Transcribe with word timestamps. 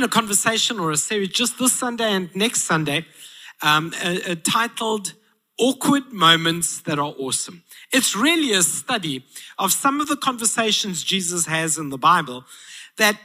in 0.00 0.04
a 0.04 0.08
conversation 0.08 0.80
or 0.80 0.90
a 0.90 0.96
series 0.96 1.28
just 1.28 1.58
this 1.58 1.74
Sunday 1.74 2.10
and 2.10 2.34
next 2.34 2.62
Sunday 2.62 3.04
um, 3.60 3.92
uh, 4.02 4.16
uh, 4.30 4.34
titled 4.42 5.12
Awkward 5.58 6.10
Moments 6.10 6.80
That 6.80 6.98
Are 6.98 7.12
Awesome. 7.18 7.64
It's 7.92 8.16
really 8.16 8.54
a 8.54 8.62
study 8.62 9.26
of 9.58 9.72
some 9.72 10.00
of 10.00 10.08
the 10.08 10.16
conversations 10.16 11.04
Jesus 11.04 11.44
has 11.44 11.76
in 11.76 11.90
the 11.90 11.98
Bible 11.98 12.46
that 12.96 13.18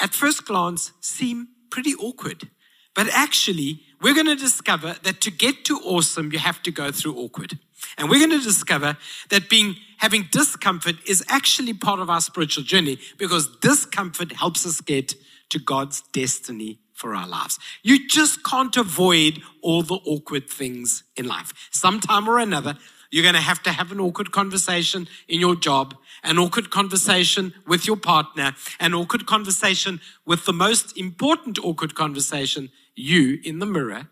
at 0.00 0.14
first 0.14 0.46
glance 0.46 0.92
seem 1.02 1.48
pretty 1.70 1.94
awkward. 1.96 2.48
But 2.94 3.08
actually, 3.12 3.82
we're 4.00 4.14
going 4.14 4.24
to 4.24 4.34
discover 4.34 4.96
that 5.02 5.20
to 5.20 5.30
get 5.30 5.66
to 5.66 5.78
awesome, 5.84 6.32
you 6.32 6.38
have 6.38 6.62
to 6.62 6.70
go 6.70 6.90
through 6.90 7.16
awkward. 7.16 7.58
And 7.98 8.08
we're 8.08 8.26
going 8.26 8.40
to 8.40 8.42
discover 8.42 8.96
that 9.28 9.50
being 9.50 9.76
having 9.98 10.26
discomfort 10.32 10.96
is 11.06 11.22
actually 11.28 11.74
part 11.74 12.00
of 12.00 12.08
our 12.08 12.22
spiritual 12.22 12.64
journey 12.64 12.98
because 13.18 13.46
discomfort 13.58 14.32
helps 14.32 14.64
us 14.64 14.80
get 14.80 15.14
to 15.50 15.58
God's 15.58 16.02
destiny 16.12 16.80
for 16.92 17.14
our 17.14 17.26
lives. 17.26 17.58
You 17.82 18.06
just 18.08 18.44
can't 18.44 18.76
avoid 18.76 19.42
all 19.62 19.82
the 19.82 19.98
awkward 20.06 20.48
things 20.48 21.02
in 21.16 21.26
life. 21.26 21.52
Sometime 21.70 22.28
or 22.28 22.38
another, 22.38 22.78
you're 23.10 23.22
going 23.22 23.34
to 23.34 23.40
have 23.40 23.62
to 23.64 23.70
have 23.70 23.92
an 23.92 24.00
awkward 24.00 24.32
conversation 24.32 25.06
in 25.28 25.40
your 25.40 25.54
job, 25.54 25.94
an 26.22 26.38
awkward 26.38 26.70
conversation 26.70 27.52
with 27.66 27.86
your 27.86 27.96
partner, 27.96 28.52
an 28.80 28.94
awkward 28.94 29.26
conversation 29.26 30.00
with 30.24 30.46
the 30.46 30.52
most 30.52 30.96
important 30.96 31.58
awkward 31.64 31.94
conversation, 31.94 32.70
you 32.94 33.38
in 33.44 33.58
the 33.58 33.66
mirror. 33.66 34.08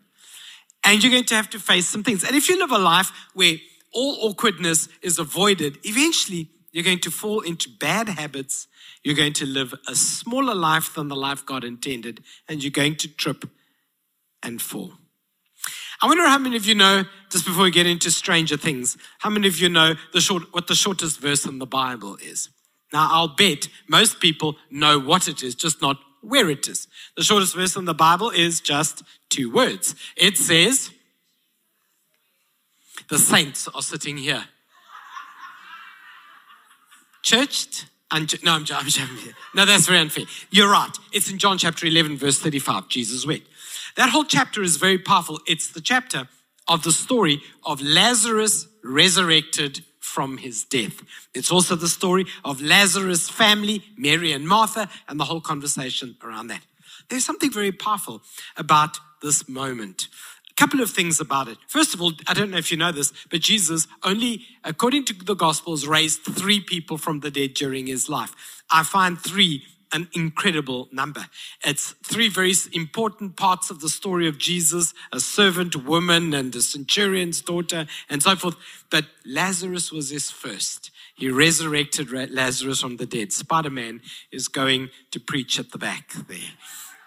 And 0.85 1.03
you're 1.03 1.11
going 1.11 1.25
to 1.25 1.35
have 1.35 1.49
to 1.51 1.59
face 1.59 1.87
some 1.87 2.03
things. 2.03 2.23
And 2.23 2.35
if 2.35 2.49
you 2.49 2.59
live 2.59 2.71
a 2.71 2.77
life 2.77 3.11
where 3.33 3.55
all 3.93 4.17
awkwardness 4.21 4.89
is 5.01 5.19
avoided, 5.19 5.79
eventually 5.83 6.49
you're 6.73 6.83
going 6.83 6.99
to 6.99 7.11
fall 7.11 7.41
into 7.41 7.69
bad 7.69 8.09
habits. 8.09 8.67
You're 9.03 9.15
going 9.15 9.33
to 9.33 9.45
live 9.45 9.75
a 9.87 9.95
smaller 9.95 10.55
life 10.55 10.95
than 10.95 11.07
the 11.07 11.15
life 11.15 11.45
God 11.45 11.63
intended, 11.63 12.21
and 12.49 12.61
you're 12.61 12.71
going 12.71 12.95
to 12.97 13.07
trip 13.07 13.45
and 14.41 14.61
fall. 14.61 14.93
I 16.01 16.07
wonder 16.07 16.27
how 16.27 16.39
many 16.39 16.57
of 16.57 16.65
you 16.65 16.75
know, 16.75 17.05
just 17.29 17.45
before 17.45 17.63
we 17.63 17.71
get 17.71 17.85
into 17.85 18.11
stranger 18.11 18.57
things, 18.57 18.97
how 19.19 19.29
many 19.29 19.47
of 19.47 19.57
you 19.59 19.69
know 19.69 19.93
the 20.11 20.19
short, 20.19 20.51
what 20.51 20.67
the 20.67 20.75
shortest 20.75 21.19
verse 21.19 21.45
in 21.45 21.59
the 21.59 21.67
Bible 21.67 22.17
is? 22.17 22.49
Now, 22.91 23.07
I'll 23.11 23.35
bet 23.35 23.69
most 23.87 24.19
people 24.19 24.57
know 24.69 24.99
what 24.99 25.27
it 25.27 25.43
is, 25.43 25.55
just 25.55 25.81
not 25.81 25.97
where 26.21 26.49
it 26.49 26.67
is. 26.67 26.87
The 27.15 27.23
shortest 27.23 27.55
verse 27.55 27.75
in 27.75 27.85
the 27.85 27.93
Bible 27.93 28.31
is 28.31 28.59
just 28.59 29.03
two 29.29 29.51
words. 29.51 29.95
It 30.17 30.37
says, 30.37 30.89
The 33.09 33.19
saints 33.19 33.67
are 33.67 33.81
sitting 33.81 34.17
here. 34.17 34.45
Churched? 37.23 37.85
and 38.13 38.43
no, 38.43 38.53
I'm, 38.53 38.65
I'm 38.71 38.87
joking. 38.87 39.33
No, 39.55 39.65
that's 39.65 39.87
very 39.87 39.99
unfair. 39.99 40.25
You're 40.51 40.71
right. 40.71 40.95
It's 41.11 41.31
in 41.31 41.39
John 41.39 41.57
chapter 41.57 41.87
11, 41.87 42.17
verse 42.17 42.39
35. 42.39 42.87
Jesus 42.87 43.25
wept. 43.25 43.47
That 43.97 44.09
whole 44.09 44.23
chapter 44.23 44.61
is 44.61 44.77
very 44.77 44.99
powerful. 44.99 45.39
It's 45.47 45.69
the 45.69 45.81
chapter 45.81 46.29
of 46.67 46.83
the 46.83 46.91
story 46.91 47.41
of 47.65 47.81
Lazarus 47.81 48.67
resurrected 48.83 49.83
from 49.99 50.37
his 50.37 50.63
death. 50.63 51.01
It's 51.33 51.51
also 51.51 51.75
the 51.75 51.87
story 51.87 52.25
of 52.45 52.61
Lazarus' 52.61 53.29
family, 53.29 53.83
Mary 53.97 54.31
and 54.31 54.47
Martha, 54.47 54.89
and 55.07 55.19
the 55.19 55.25
whole 55.25 55.41
conversation 55.41 56.15
around 56.23 56.47
that. 56.47 56.61
There's 57.09 57.25
something 57.25 57.51
very 57.51 57.71
powerful 57.71 58.21
about 58.55 58.99
this 59.21 59.49
moment. 59.49 60.07
A 60.53 60.61
couple 60.61 60.81
of 60.81 60.91
things 60.91 61.19
about 61.19 61.47
it. 61.47 61.57
First 61.67 61.95
of 61.95 62.01
all, 62.01 62.13
I 62.27 62.33
don't 62.33 62.51
know 62.51 62.57
if 62.57 62.71
you 62.71 62.77
know 62.77 62.91
this, 62.91 63.11
but 63.31 63.41
Jesus 63.41 63.87
only, 64.03 64.45
according 64.63 65.05
to 65.05 65.13
the 65.13 65.35
Gospels, 65.35 65.87
raised 65.87 66.21
three 66.21 66.59
people 66.59 66.97
from 66.97 67.21
the 67.21 67.31
dead 67.31 67.55
during 67.55 67.87
his 67.87 68.07
life. 68.07 68.35
I 68.69 68.83
find 68.83 69.19
three 69.19 69.63
an 69.93 70.09
incredible 70.13 70.89
number. 70.91 71.27
It's 71.63 71.91
three 72.03 72.27
very 72.27 72.53
important 72.73 73.35
parts 73.35 73.69
of 73.69 73.79
the 73.79 73.89
story 73.89 74.27
of 74.27 74.37
Jesus 74.37 74.93
a 75.11 75.19
servant 75.19 75.75
woman 75.75 76.33
and 76.33 76.51
the 76.51 76.61
centurion's 76.61 77.41
daughter 77.41 77.85
and 78.09 78.21
so 78.21 78.35
forth. 78.35 78.55
But 78.89 79.05
Lazarus 79.25 79.91
was 79.91 80.09
his 80.09 80.31
first. 80.31 80.91
He 81.15 81.29
resurrected 81.29 82.11
Lazarus 82.31 82.81
from 82.81 82.97
the 82.97 83.05
dead. 83.05 83.31
Spider 83.31 83.69
Man 83.69 84.01
is 84.31 84.47
going 84.47 84.89
to 85.11 85.19
preach 85.19 85.59
at 85.59 85.71
the 85.71 85.77
back 85.77 86.11
there. 86.27 86.39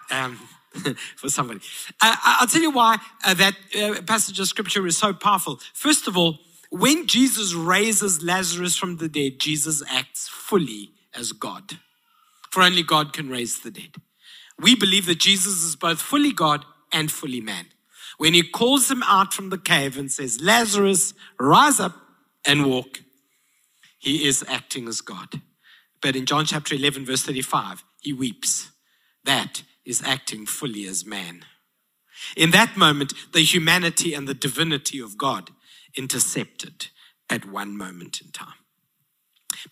Um, 0.09 0.39
for 1.15 1.29
somebody. 1.29 1.59
Uh, 2.01 2.15
I'll 2.23 2.47
tell 2.47 2.61
you 2.61 2.71
why 2.71 2.97
uh, 3.25 3.33
that 3.33 3.55
uh, 3.79 4.01
passage 4.03 4.39
of 4.39 4.47
scripture 4.47 4.85
is 4.87 4.97
so 4.97 5.13
powerful. 5.13 5.59
First 5.73 6.07
of 6.07 6.17
all, 6.17 6.39
when 6.69 7.07
Jesus 7.07 7.53
raises 7.53 8.21
Lazarus 8.21 8.75
from 8.75 8.97
the 8.97 9.07
dead, 9.07 9.39
Jesus 9.39 9.81
acts 9.89 10.27
fully 10.27 10.91
as 11.15 11.31
God 11.31 11.79
for 12.57 12.63
only 12.63 12.83
God 12.83 13.13
can 13.13 13.29
raise 13.29 13.59
the 13.59 13.69
dead. 13.69 13.97
We 14.59 14.75
believe 14.75 15.05
that 15.05 15.19
Jesus 15.19 15.63
is 15.63 15.75
both 15.75 16.01
fully 16.01 16.31
God 16.31 16.65
and 16.91 17.11
fully 17.11 17.39
man. 17.39 17.67
When 18.17 18.33
he 18.33 18.41
calls 18.41 18.89
him 18.89 19.03
out 19.03 19.31
from 19.31 19.49
the 19.49 19.59
cave 19.59 19.97
and 19.97 20.11
says, 20.11 20.41
Lazarus, 20.41 21.13
rise 21.39 21.79
up 21.79 21.93
and 22.45 22.65
walk, 22.65 23.01
he 23.99 24.27
is 24.27 24.43
acting 24.47 24.87
as 24.87 25.01
God. 25.01 25.41
But 26.01 26.15
in 26.15 26.25
John 26.25 26.45
chapter 26.45 26.73
11, 26.73 27.05
verse 27.05 27.21
35, 27.21 27.83
he 28.01 28.11
weeps. 28.11 28.71
That 29.23 29.61
is 29.87 30.03
acting 30.05 30.45
fully 30.45 30.85
as 30.85 31.05
man. 31.05 31.45
In 32.35 32.51
that 32.51 32.75
moment, 32.75 33.13
the 33.33 33.41
humanity 33.41 34.13
and 34.13 34.27
the 34.27 34.33
divinity 34.33 34.99
of 34.99 35.17
God 35.17 35.51
intercepted 35.95 36.87
at 37.29 37.49
one 37.49 37.77
moment 37.77 38.21
in 38.21 38.31
time. 38.31 38.59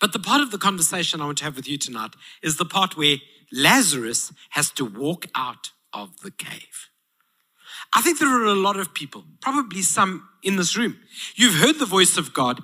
But 0.00 0.12
the 0.12 0.18
part 0.18 0.40
of 0.40 0.50
the 0.50 0.58
conversation 0.58 1.20
I 1.20 1.26
want 1.26 1.38
to 1.38 1.44
have 1.44 1.56
with 1.56 1.68
you 1.68 1.78
tonight 1.78 2.14
is 2.42 2.56
the 2.56 2.64
part 2.64 2.96
where 2.96 3.16
Lazarus 3.52 4.32
has 4.50 4.70
to 4.72 4.84
walk 4.84 5.26
out 5.34 5.70
of 5.92 6.20
the 6.20 6.30
cave. 6.30 6.88
I 7.92 8.02
think 8.02 8.18
there 8.18 8.28
are 8.28 8.46
a 8.46 8.54
lot 8.54 8.78
of 8.78 8.94
people, 8.94 9.24
probably 9.40 9.82
some 9.82 10.28
in 10.42 10.56
this 10.56 10.76
room. 10.76 10.98
You've 11.34 11.60
heard 11.60 11.78
the 11.78 11.86
voice 11.86 12.16
of 12.16 12.34
God 12.34 12.62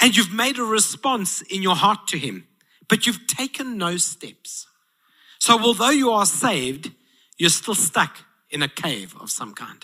and 0.00 0.16
you've 0.16 0.32
made 0.32 0.58
a 0.58 0.64
response 0.64 1.42
in 1.42 1.62
your 1.62 1.76
heart 1.76 2.06
to 2.08 2.18
Him, 2.18 2.46
but 2.88 3.06
you've 3.06 3.26
taken 3.26 3.78
no 3.78 3.96
steps. 3.96 4.66
So, 5.42 5.58
although 5.58 5.90
you 5.90 6.12
are 6.12 6.24
saved, 6.24 6.92
you're 7.36 7.50
still 7.50 7.74
stuck 7.74 8.18
in 8.48 8.62
a 8.62 8.68
cave 8.68 9.16
of 9.20 9.28
some 9.28 9.54
kind. 9.54 9.82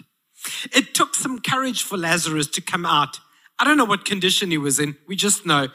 It 0.73 0.95
took 0.95 1.17
some 1.17 1.41
courage 1.41 1.83
for 1.83 1.97
Lazarus 1.97 2.47
to 2.51 2.61
come 2.61 2.87
out. 2.87 3.19
I 3.59 3.65
don't 3.65 3.77
know 3.77 3.85
what 3.85 4.05
condition 4.05 4.53
he 4.53 4.57
was 4.57 4.79
in. 4.79 4.97
We 5.09 5.17
just 5.17 5.45
know 5.45 5.67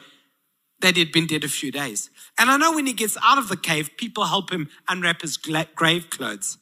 that 0.80 0.96
he'd 0.96 1.12
been 1.12 1.26
dead 1.26 1.44
a 1.44 1.48
few 1.48 1.70
days. 1.70 2.08
And 2.38 2.50
I 2.50 2.56
know 2.56 2.72
when 2.72 2.86
he 2.86 2.94
gets 2.94 3.18
out 3.22 3.36
of 3.36 3.50
the 3.50 3.58
cave, 3.58 3.90
people 3.98 4.24
help 4.24 4.50
him 4.50 4.70
unwrap 4.88 5.20
his 5.20 5.36
grave 5.36 6.08
clothes. 6.08 6.56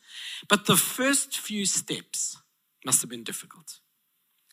But 0.49 0.67
the 0.67 0.77
first 0.77 1.39
few 1.39 1.65
steps 1.65 2.39
must 2.85 3.03
have 3.03 3.11
been 3.11 3.23
difficult. 3.23 3.79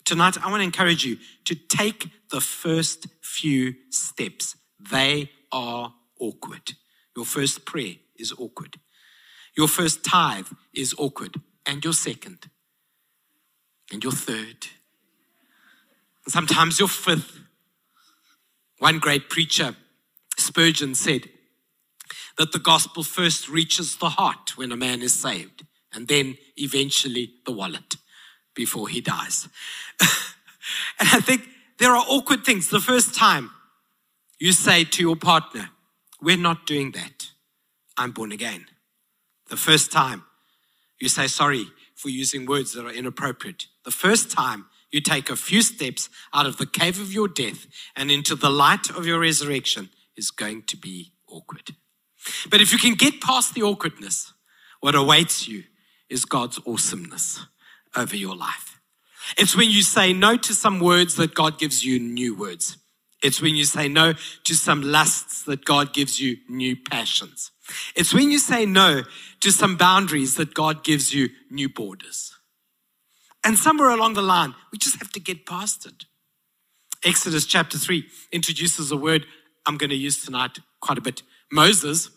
Tonight, 0.06 0.38
I 0.46 0.47
want 0.52 0.62
to 0.62 0.66
encourage 0.66 1.03
you 1.03 1.18
to 1.46 1.56
take 1.56 2.09
the 2.29 2.40
first 2.40 3.08
few 3.24 3.74
steps. 3.90 4.56
They 4.91 5.31
are 5.52 5.96
awkward. 6.19 6.74
Your 7.16 7.25
first 7.25 7.66
prayer 7.66 7.96
is 8.19 8.34
awkward. 8.38 8.78
Your 9.57 9.68
first 9.68 10.03
tithe 10.03 10.47
is 10.74 10.94
awkward. 10.97 11.41
And 11.66 11.84
your 11.84 11.94
second. 11.94 12.50
And 13.91 14.03
your 14.03 14.13
third. 14.13 14.68
And 16.25 16.31
sometimes 16.34 16.79
your 16.79 16.88
fifth 16.88 17.40
one 18.79 19.00
great 19.00 19.29
preacher, 19.29 19.75
Spurgeon, 20.38 20.96
said 20.96 21.29
that 22.38 22.53
the 22.53 22.59
gospel 22.59 23.03
first 23.03 23.50
reaches 23.50 23.97
the 23.97 24.09
heart 24.09 24.58
when 24.58 24.72
a 24.72 24.78
man 24.78 25.02
is 25.02 25.13
saved, 25.13 25.66
and 25.94 26.08
then 26.08 26.38
eventually 26.56 27.34
the 27.46 27.52
wallet 27.52 27.96
before 28.56 28.88
he 28.88 29.02
dies. 29.02 29.50
and 30.00 31.09
I 31.11 31.20
think 31.20 31.47
there 31.78 31.91
are 31.91 32.05
awkward 32.08 32.46
things. 32.46 32.70
The 32.70 32.79
first 32.79 33.14
time 33.14 33.52
you 34.40 34.53
say 34.53 34.85
to 34.85 35.02
your 35.02 35.17
partner, 35.17 35.70
We're 36.22 36.38
not 36.38 36.66
doing 36.66 36.91
that, 36.91 37.32
I'm 37.99 38.11
born 38.11 38.31
again. 38.31 38.66
The 39.49 39.57
first 39.57 39.91
time 39.91 40.23
you 41.01 41.09
say 41.09 41.28
sorry 41.28 41.66
for 41.96 42.09
using 42.09 42.46
words 42.46 42.73
that 42.73 42.85
are 42.85 42.93
inappropriate. 42.93 43.66
The 43.84 43.91
first 43.91 44.31
time 44.31 44.66
you 44.90 45.01
take 45.01 45.29
a 45.29 45.35
few 45.35 45.61
steps 45.61 46.09
out 46.34 46.46
of 46.46 46.57
the 46.57 46.66
cave 46.66 46.99
of 46.99 47.11
your 47.13 47.28
death 47.28 47.67
and 47.96 48.09
into 48.09 48.35
the 48.35 48.49
light 48.49 48.90
of 48.90 49.05
your 49.05 49.19
resurrection 49.19 49.90
is 50.16 50.31
going 50.31 50.63
to 50.63 50.78
be 50.78 51.11
awkward. 51.28 51.75
But 52.49 52.61
if 52.61 52.72
you 52.72 52.79
can 52.79 52.96
get 52.96 53.22
past 53.22 53.53
the 53.53 53.63
awkwardness, 53.63 54.34
what 54.79 54.95
awaits 54.95 55.47
you 55.47 55.63
is 56.09 56.23
God's 56.23 56.59
awesomeness 56.66 57.45
over 57.97 58.16
your 58.16 58.35
life. 58.35 58.79
It's 59.37 59.57
when 59.57 59.69
you 59.69 59.84
say 59.84 60.13
no 60.13 60.37
to 60.37 60.53
some 60.53 60.79
words 60.79 61.16
that 61.16 61.35
God 61.35 61.59
gives 61.59 61.84
you 61.84 61.99
new 61.99 62.34
words. 62.34 62.78
It's 63.21 63.41
when 63.41 63.55
you 63.55 63.66
say 63.66 63.87
no 63.87 64.13
to 64.45 64.53
some 64.55 64.81
lusts 64.81 65.43
that 65.43 65.66
God 65.66 65.93
gives 65.93 66.19
you 66.19 66.37
new 66.47 66.75
passions. 66.75 67.51
It's 67.95 68.13
when 68.13 68.31
you 68.31 68.39
say 68.39 68.66
no 68.66 69.03
to 69.41 69.51
some 69.51 69.77
boundaries 69.77 70.35
that 70.35 70.53
God 70.53 70.83
gives 70.83 71.13
you 71.13 71.29
new 71.49 71.69
borders. 71.69 72.33
And 73.43 73.57
somewhere 73.57 73.89
along 73.89 74.13
the 74.13 74.21
line, 74.21 74.55
we 74.71 74.77
just 74.77 74.97
have 74.99 75.11
to 75.11 75.19
get 75.19 75.45
past 75.45 75.85
it. 75.85 76.05
Exodus 77.03 77.45
chapter 77.45 77.77
3 77.77 78.05
introduces 78.31 78.91
a 78.91 78.97
word 78.97 79.25
I'm 79.66 79.77
going 79.77 79.89
to 79.89 79.95
use 79.95 80.23
tonight 80.23 80.59
quite 80.81 80.97
a 80.97 81.01
bit. 81.01 81.21
Moses 81.51 82.09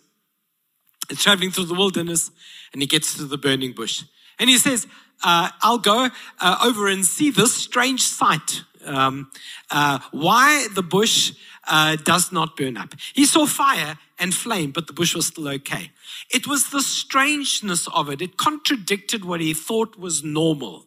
is 1.10 1.22
traveling 1.22 1.50
through 1.50 1.66
the 1.66 1.74
wilderness 1.74 2.30
and 2.72 2.80
he 2.80 2.88
gets 2.88 3.16
to 3.16 3.24
the 3.24 3.38
burning 3.38 3.72
bush. 3.72 4.04
And 4.38 4.48
he 4.48 4.58
says, 4.58 4.86
uh, 5.22 5.50
I'll 5.60 5.78
go 5.78 6.08
uh, 6.40 6.56
over 6.64 6.88
and 6.88 7.04
see 7.04 7.30
this 7.30 7.54
strange 7.54 8.02
sight. 8.02 8.62
Um, 8.84 9.30
uh, 9.70 10.00
why 10.10 10.66
the 10.74 10.82
bush 10.82 11.32
uh, 11.68 11.96
does 11.96 12.32
not 12.32 12.56
burn 12.56 12.76
up. 12.76 12.94
He 13.14 13.24
saw 13.24 13.46
fire 13.46 13.98
and 14.18 14.34
flame, 14.34 14.72
but 14.72 14.86
the 14.86 14.92
bush 14.92 15.14
was 15.14 15.26
still 15.26 15.48
okay. 15.48 15.92
It 16.30 16.46
was 16.46 16.70
the 16.70 16.82
strangeness 16.82 17.88
of 17.88 18.08
it. 18.08 18.20
It 18.20 18.36
contradicted 18.36 19.24
what 19.24 19.40
he 19.40 19.54
thought 19.54 19.98
was 19.98 20.24
normal 20.24 20.86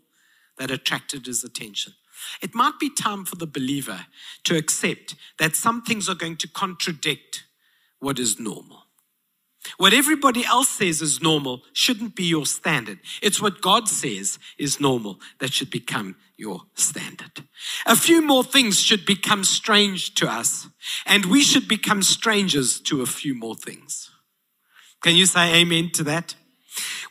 that 0.57 0.71
attracted 0.71 1.25
his 1.25 1.43
attention. 1.43 1.93
It 2.41 2.55
might 2.55 2.79
be 2.79 2.89
time 2.89 3.25
for 3.25 3.35
the 3.35 3.47
believer 3.47 4.07
to 4.45 4.57
accept 4.57 5.15
that 5.37 5.55
some 5.55 5.81
things 5.81 6.09
are 6.09 6.15
going 6.15 6.37
to 6.37 6.47
contradict 6.47 7.45
what 7.99 8.19
is 8.19 8.39
normal. 8.39 8.84
What 9.77 9.93
everybody 9.93 10.45
else 10.45 10.69
says 10.69 11.01
is 11.01 11.21
normal 11.21 11.61
shouldn't 11.73 12.15
be 12.15 12.23
your 12.23 12.45
standard. 12.45 12.99
It's 13.21 13.41
what 13.41 13.61
God 13.61 13.87
says 13.87 14.39
is 14.57 14.79
normal 14.79 15.19
that 15.39 15.53
should 15.53 15.69
become 15.69 16.15
your 16.37 16.61
standard. 16.75 17.43
A 17.85 17.95
few 17.95 18.21
more 18.21 18.43
things 18.43 18.79
should 18.79 19.05
become 19.05 19.43
strange 19.43 20.13
to 20.15 20.27
us, 20.27 20.67
and 21.05 21.25
we 21.25 21.41
should 21.41 21.67
become 21.67 22.03
strangers 22.03 22.79
to 22.81 23.01
a 23.01 23.05
few 23.05 23.33
more 23.33 23.55
things. 23.55 24.11
Can 25.01 25.15
you 25.15 25.25
say 25.25 25.61
amen 25.61 25.91
to 25.93 26.03
that? 26.03 26.35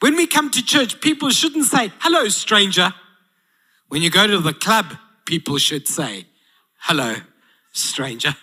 When 0.00 0.16
we 0.16 0.26
come 0.26 0.50
to 0.50 0.64
church, 0.64 1.00
people 1.00 1.30
shouldn't 1.30 1.66
say, 1.66 1.92
hello, 2.00 2.28
stranger. 2.28 2.92
When 3.88 4.02
you 4.02 4.10
go 4.10 4.26
to 4.26 4.38
the 4.38 4.52
club, 4.52 4.96
people 5.24 5.58
should 5.58 5.88
say, 5.88 6.26
hello, 6.80 7.16
stranger. 7.72 8.36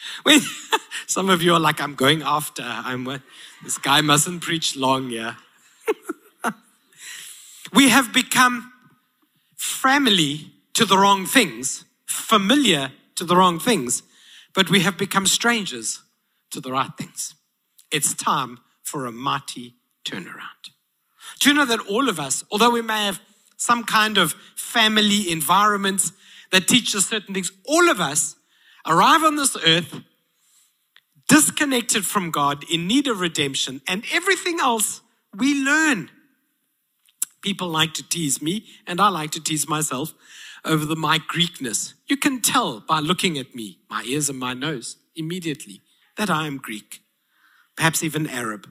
When 0.22 0.40
some 1.06 1.30
of 1.30 1.42
you 1.42 1.54
are 1.54 1.60
like, 1.60 1.80
I'm 1.80 1.94
going 1.94 2.22
after, 2.22 2.62
I'm 2.64 3.04
this 3.62 3.78
guy 3.78 4.00
mustn't 4.00 4.42
preach 4.42 4.76
long, 4.76 5.10
yeah. 5.10 5.34
we 7.72 7.88
have 7.88 8.12
become 8.12 8.72
family 9.56 10.52
to 10.74 10.84
the 10.84 10.96
wrong 10.96 11.26
things, 11.26 11.84
familiar 12.06 12.92
to 13.16 13.24
the 13.24 13.36
wrong 13.36 13.58
things, 13.58 14.02
but 14.54 14.70
we 14.70 14.80
have 14.80 14.96
become 14.96 15.26
strangers 15.26 16.02
to 16.50 16.60
the 16.60 16.72
right 16.72 16.90
things. 16.96 17.34
It's 17.90 18.14
time 18.14 18.58
for 18.82 19.06
a 19.06 19.12
mighty 19.12 19.74
turnaround. 20.04 20.70
Do 21.38 21.50
you 21.50 21.54
know 21.54 21.66
that 21.66 21.86
all 21.88 22.08
of 22.08 22.18
us, 22.18 22.44
although 22.50 22.70
we 22.70 22.82
may 22.82 23.06
have 23.06 23.20
some 23.56 23.84
kind 23.84 24.18
of 24.18 24.34
family 24.56 25.30
environments 25.30 26.12
that 26.50 26.66
teach 26.66 26.94
us 26.96 27.06
certain 27.06 27.34
things, 27.34 27.52
all 27.66 27.88
of 27.90 28.00
us 28.00 28.36
arrive 28.86 29.22
on 29.22 29.36
this 29.36 29.56
earth 29.56 30.00
disconnected 31.28 32.04
from 32.04 32.32
God, 32.32 32.64
in 32.68 32.88
need 32.88 33.06
of 33.06 33.20
redemption, 33.20 33.80
and 33.86 34.04
everything 34.12 34.58
else 34.58 35.00
we 35.32 35.54
learn. 35.64 36.10
People 37.40 37.68
like 37.68 37.94
to 37.94 38.08
tease 38.08 38.42
me, 38.42 38.64
and 38.84 39.00
I 39.00 39.08
like 39.08 39.30
to 39.32 39.40
tease 39.40 39.68
myself 39.68 40.12
over 40.64 40.84
the, 40.84 40.96
my 40.96 41.18
Greekness. 41.18 41.94
You 42.08 42.16
can 42.16 42.40
tell 42.40 42.80
by 42.80 42.98
looking 42.98 43.38
at 43.38 43.54
me, 43.54 43.78
my 43.88 44.02
ears 44.02 44.28
and 44.28 44.38
my 44.38 44.54
nose, 44.54 44.96
immediately 45.14 45.82
that 46.16 46.30
I 46.30 46.48
am 46.48 46.58
Greek, 46.58 47.00
perhaps 47.76 48.02
even 48.02 48.26
Arab. 48.26 48.68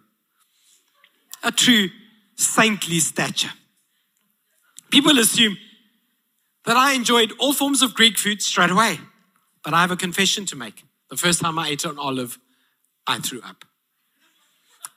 A 1.44 1.52
true 1.52 1.88
saintly 2.36 3.00
stature. 3.00 3.54
People 4.92 5.18
assume 5.18 5.58
that 6.66 6.76
I 6.76 6.94
enjoyed 6.94 7.32
all 7.40 7.54
forms 7.54 7.82
of 7.82 7.96
Greek 7.96 8.18
food 8.18 8.42
straight 8.42 8.70
away, 8.70 9.00
but 9.64 9.74
I 9.74 9.82
have 9.82 9.92
a 9.92 9.98
confession 9.98 10.46
to 10.48 10.56
make. 10.56 10.84
The 11.10 11.18
first 11.18 11.42
time 11.42 11.58
I 11.58 11.70
ate 11.70 11.86
an 11.86 11.98
olive 11.98 12.40
I 13.08 13.20
threw 13.20 13.42
up. 13.42 13.66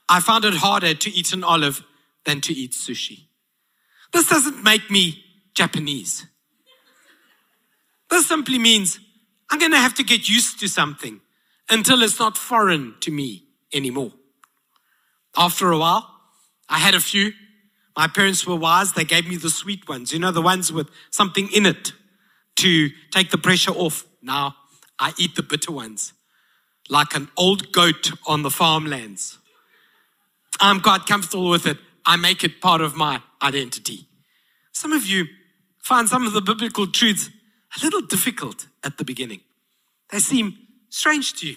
I 0.07 0.19
found 0.19 0.45
it 0.45 0.53
harder 0.53 0.93
to 0.93 1.09
eat 1.09 1.33
an 1.33 1.43
olive 1.43 1.83
than 2.25 2.41
to 2.41 2.53
eat 2.53 2.71
sushi. 2.71 3.25
This 4.11 4.29
doesn't 4.29 4.63
make 4.63 4.91
me 4.91 5.23
Japanese. 5.55 6.27
This 8.09 8.27
simply 8.27 8.59
means 8.59 8.99
I'm 9.49 9.59
going 9.59 9.71
to 9.71 9.77
have 9.77 9.95
to 9.95 10.03
get 10.03 10.29
used 10.29 10.59
to 10.59 10.67
something 10.67 11.19
until 11.69 12.03
it's 12.03 12.19
not 12.19 12.37
foreign 12.37 12.95
to 13.01 13.11
me 13.11 13.45
anymore. 13.73 14.11
After 15.35 15.71
a 15.71 15.77
while, 15.77 16.07
I 16.69 16.77
had 16.77 16.93
a 16.93 16.99
few. 16.99 17.31
My 17.97 18.07
parents 18.07 18.45
were 18.45 18.55
wise. 18.55 18.93
They 18.93 19.03
gave 19.03 19.27
me 19.27 19.35
the 19.35 19.49
sweet 19.49 19.87
ones, 19.87 20.13
you 20.13 20.19
know, 20.19 20.31
the 20.31 20.41
ones 20.41 20.71
with 20.71 20.89
something 21.09 21.49
in 21.51 21.65
it 21.65 21.93
to 22.57 22.89
take 23.11 23.31
the 23.31 23.37
pressure 23.37 23.71
off. 23.71 24.05
Now 24.23 24.55
I 24.97 25.13
eat 25.17 25.35
the 25.35 25.43
bitter 25.43 25.71
ones 25.71 26.13
like 26.89 27.15
an 27.15 27.29
old 27.37 27.71
goat 27.71 28.11
on 28.25 28.41
the 28.41 28.49
farmlands. 28.49 29.37
I'm 30.59 30.79
quite 30.79 31.05
comfortable 31.05 31.49
with 31.49 31.65
it. 31.65 31.77
I 32.05 32.15
make 32.15 32.43
it 32.43 32.61
part 32.61 32.81
of 32.81 32.95
my 32.95 33.21
identity. 33.41 34.07
Some 34.71 34.93
of 34.93 35.05
you 35.05 35.25
find 35.79 36.07
some 36.09 36.25
of 36.25 36.33
the 36.33 36.41
biblical 36.41 36.87
truths 36.87 37.29
a 37.77 37.83
little 37.83 38.01
difficult 38.01 38.67
at 38.83 38.97
the 38.97 39.05
beginning. 39.05 39.41
They 40.11 40.19
seem 40.19 40.57
strange 40.89 41.33
to 41.35 41.47
you. 41.47 41.55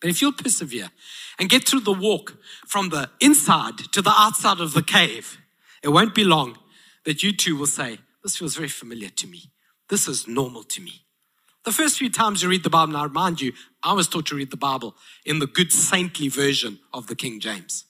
But 0.00 0.10
if 0.10 0.20
you'll 0.20 0.32
persevere 0.32 0.90
and 1.38 1.48
get 1.48 1.66
through 1.66 1.80
the 1.80 1.92
walk 1.92 2.36
from 2.66 2.90
the 2.90 3.10
inside 3.20 3.78
to 3.92 4.02
the 4.02 4.12
outside 4.14 4.60
of 4.60 4.74
the 4.74 4.82
cave, 4.82 5.38
it 5.82 5.88
won't 5.88 6.14
be 6.14 6.24
long 6.24 6.58
that 7.04 7.22
you 7.22 7.32
too 7.32 7.56
will 7.56 7.66
say, 7.66 7.98
This 8.22 8.36
feels 8.36 8.56
very 8.56 8.68
familiar 8.68 9.08
to 9.10 9.26
me. 9.26 9.50
This 9.88 10.08
is 10.08 10.28
normal 10.28 10.62
to 10.64 10.82
me. 10.82 11.03
The 11.64 11.72
first 11.72 11.98
few 11.98 12.10
times 12.10 12.42
you 12.42 12.48
read 12.48 12.62
the 12.62 12.70
Bible, 12.70 12.96
I 12.96 13.04
remind 13.04 13.40
you, 13.40 13.52
I 13.82 13.94
was 13.94 14.06
taught 14.06 14.26
to 14.26 14.34
read 14.34 14.50
the 14.50 14.56
Bible 14.56 14.94
in 15.24 15.38
the 15.38 15.46
good 15.46 15.72
saintly 15.72 16.28
version 16.28 16.78
of 16.92 17.06
the 17.06 17.16
King 17.16 17.40
James. 17.40 17.86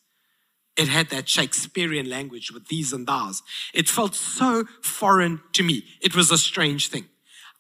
It 0.77 0.89
had 0.89 1.11
that 1.11 1.29
Shakespearean 1.29 2.09
language 2.09 2.53
with 2.53 2.69
these 2.69 2.93
and 2.93 3.07
thous. 3.07 3.43
It 3.73 3.89
felt 3.89 4.15
so 4.15 4.65
foreign 4.83 5.41
to 5.53 5.63
me. 5.63 5.85
It 6.01 6.17
was 6.17 6.31
a 6.31 6.39
strange 6.39 6.89
thing. 6.89 7.07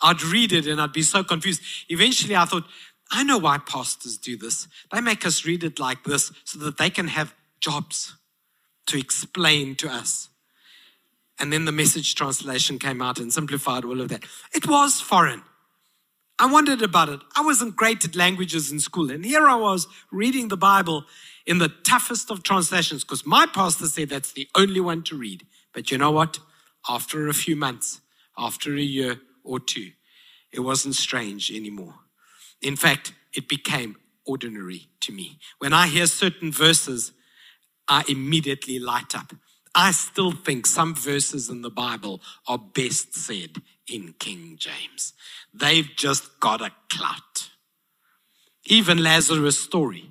I'd 0.00 0.22
read 0.22 0.52
it 0.52 0.66
and 0.66 0.80
I'd 0.80 0.92
be 0.92 1.02
so 1.02 1.22
confused. 1.22 1.62
Eventually, 1.88 2.36
I 2.36 2.44
thought, 2.44 2.64
I 3.10 3.22
know 3.22 3.38
why 3.38 3.58
pastors 3.58 4.16
do 4.16 4.36
this. 4.36 4.66
They 4.92 5.00
make 5.00 5.24
us 5.24 5.44
read 5.44 5.62
it 5.62 5.78
like 5.78 6.04
this 6.04 6.32
so 6.44 6.58
that 6.60 6.78
they 6.78 6.90
can 6.90 7.08
have 7.08 7.34
jobs 7.60 8.14
to 8.86 8.98
explain 8.98 9.76
to 9.76 9.88
us. 9.88 10.28
And 11.38 11.52
then 11.52 11.64
the 11.64 11.72
message 11.72 12.14
translation 12.14 12.78
came 12.78 13.02
out 13.02 13.18
and 13.18 13.32
simplified 13.32 13.84
all 13.84 14.00
of 14.00 14.08
that. 14.08 14.24
It 14.52 14.68
was 14.68 15.00
foreign. 15.00 15.42
I 16.38 16.50
wondered 16.50 16.82
about 16.82 17.08
it. 17.08 17.20
I 17.36 17.42
wasn't 17.42 17.76
great 17.76 18.04
at 18.04 18.16
languages 18.16 18.72
in 18.72 18.80
school. 18.80 19.10
And 19.10 19.24
here 19.24 19.46
I 19.46 19.54
was 19.54 19.86
reading 20.10 20.48
the 20.48 20.56
Bible 20.56 21.04
in 21.46 21.58
the 21.58 21.68
toughest 21.68 22.30
of 22.30 22.42
translations 22.42 23.04
because 23.04 23.24
my 23.24 23.46
pastor 23.46 23.86
said 23.86 24.08
that's 24.08 24.32
the 24.32 24.48
only 24.56 24.80
one 24.80 25.02
to 25.04 25.16
read. 25.16 25.46
But 25.72 25.90
you 25.90 25.98
know 25.98 26.10
what? 26.10 26.40
After 26.88 27.28
a 27.28 27.34
few 27.34 27.54
months, 27.54 28.00
after 28.36 28.74
a 28.74 28.80
year 28.80 29.20
or 29.44 29.60
two, 29.60 29.92
it 30.52 30.60
wasn't 30.60 30.96
strange 30.96 31.50
anymore. 31.50 31.94
In 32.60 32.76
fact, 32.76 33.12
it 33.32 33.48
became 33.48 33.96
ordinary 34.26 34.88
to 35.00 35.12
me. 35.12 35.38
When 35.58 35.72
I 35.72 35.86
hear 35.86 36.06
certain 36.06 36.50
verses, 36.50 37.12
I 37.88 38.04
immediately 38.08 38.78
light 38.78 39.14
up. 39.14 39.34
I 39.74 39.90
still 39.90 40.32
think 40.32 40.66
some 40.66 40.94
verses 40.94 41.48
in 41.48 41.62
the 41.62 41.70
Bible 41.70 42.22
are 42.46 42.58
best 42.58 43.14
said 43.14 43.60
in 43.88 44.14
King 44.18 44.56
James. 44.58 45.12
They've 45.52 45.88
just 45.96 46.40
got 46.40 46.60
a 46.60 46.72
clout. 46.88 47.50
Even 48.66 49.02
Lazarus' 49.02 49.58
story. 49.58 50.10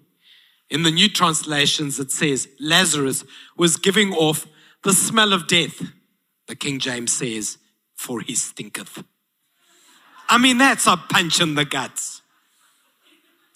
In 0.70 0.84
the 0.84 0.92
new 0.92 1.10
translations, 1.10 2.00
it 2.00 2.12
says 2.12 2.48
Lazarus 2.60 3.24
was 3.58 3.78
giving 3.78 4.14
off 4.14 4.48
the 4.84 4.94
smell 4.94 5.34
of 5.34 5.48
death. 5.48 5.82
The 6.48 6.56
King 6.56 6.80
James 6.80 7.12
says, 7.12 7.58
for 7.96 8.22
he 8.22 8.36
stinketh. 8.36 9.04
I 10.30 10.38
mean, 10.38 10.58
that's 10.58 10.88
a 10.88 10.98
punch 10.98 11.42
in 11.42 11.56
the 11.56 11.66
guts. 11.66 12.22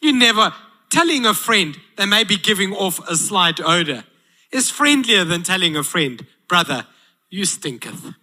You 0.01 0.13
never, 0.13 0.53
telling 0.89 1.25
a 1.25 1.33
friend 1.33 1.77
they 1.97 2.05
may 2.05 2.23
be 2.23 2.37
giving 2.37 2.73
off 2.73 2.99
a 3.09 3.15
slight 3.15 3.59
odor 3.59 4.03
is 4.51 4.69
friendlier 4.69 5.23
than 5.23 5.43
telling 5.43 5.75
a 5.75 5.83
friend, 5.83 6.25
brother, 6.47 6.87
you 7.29 7.45
stinketh. 7.45 8.13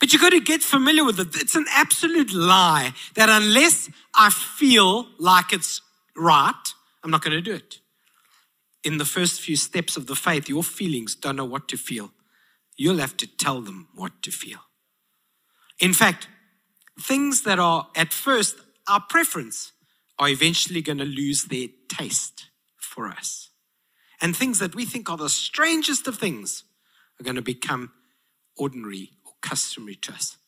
But 0.00 0.12
you've 0.12 0.22
got 0.22 0.30
to 0.30 0.40
get 0.40 0.62
familiar 0.62 1.04
with 1.04 1.20
it. 1.20 1.36
It's 1.36 1.54
an 1.54 1.66
absolute 1.70 2.32
lie 2.32 2.92
that 3.14 3.28
unless 3.28 3.90
I 4.14 4.30
feel 4.30 5.06
like 5.18 5.52
it's 5.52 5.80
right, 6.16 6.52
I'm 7.02 7.10
not 7.10 7.22
going 7.22 7.36
to 7.36 7.42
do 7.42 7.54
it. 7.54 7.78
In 8.84 8.98
the 8.98 9.04
first 9.04 9.40
few 9.40 9.56
steps 9.56 9.96
of 9.96 10.06
the 10.06 10.16
faith, 10.16 10.48
your 10.48 10.64
feelings 10.64 11.14
don't 11.14 11.36
know 11.36 11.44
what 11.44 11.68
to 11.68 11.76
feel. 11.76 12.12
You'll 12.76 12.98
have 12.98 13.16
to 13.18 13.26
tell 13.26 13.60
them 13.60 13.88
what 13.94 14.22
to 14.22 14.30
feel. 14.30 14.58
In 15.78 15.92
fact, 15.92 16.28
things 16.98 17.42
that 17.42 17.58
are 17.58 17.88
at 17.94 18.12
first 18.12 18.56
our 18.88 19.00
preference 19.00 19.72
are 20.18 20.28
eventually 20.28 20.82
going 20.82 20.98
to 20.98 21.04
lose 21.04 21.44
their 21.44 21.68
taste 21.88 22.50
for 22.76 23.08
us. 23.08 23.50
And 24.20 24.36
things 24.36 24.58
that 24.58 24.74
we 24.74 24.84
think 24.84 25.10
are 25.10 25.16
the 25.16 25.28
strangest 25.28 26.06
of 26.06 26.18
things 26.18 26.64
are 27.20 27.24
going 27.24 27.36
to 27.36 27.42
become 27.42 27.92
ordinary 28.56 29.10
customary 29.42 29.96
to 29.96 30.12
us. 30.12 30.38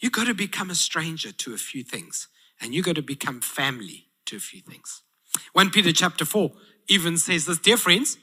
You 0.00 0.10
got 0.10 0.26
to 0.26 0.34
become 0.34 0.70
a 0.70 0.74
stranger 0.74 1.32
to 1.32 1.54
a 1.54 1.58
few 1.58 1.82
things, 1.82 2.28
and 2.60 2.74
you 2.74 2.82
got 2.82 2.96
to 2.96 3.02
become 3.02 3.40
family 3.40 4.06
to 4.26 4.36
a 4.36 4.40
few 4.40 4.60
things. 4.60 5.02
1 5.52 5.70
Peter 5.70 5.92
chapter 5.92 6.24
4 6.24 6.50
even 6.88 7.16
says 7.16 7.46
this 7.46 7.58
Dear 7.58 7.76
friends, 7.76 8.18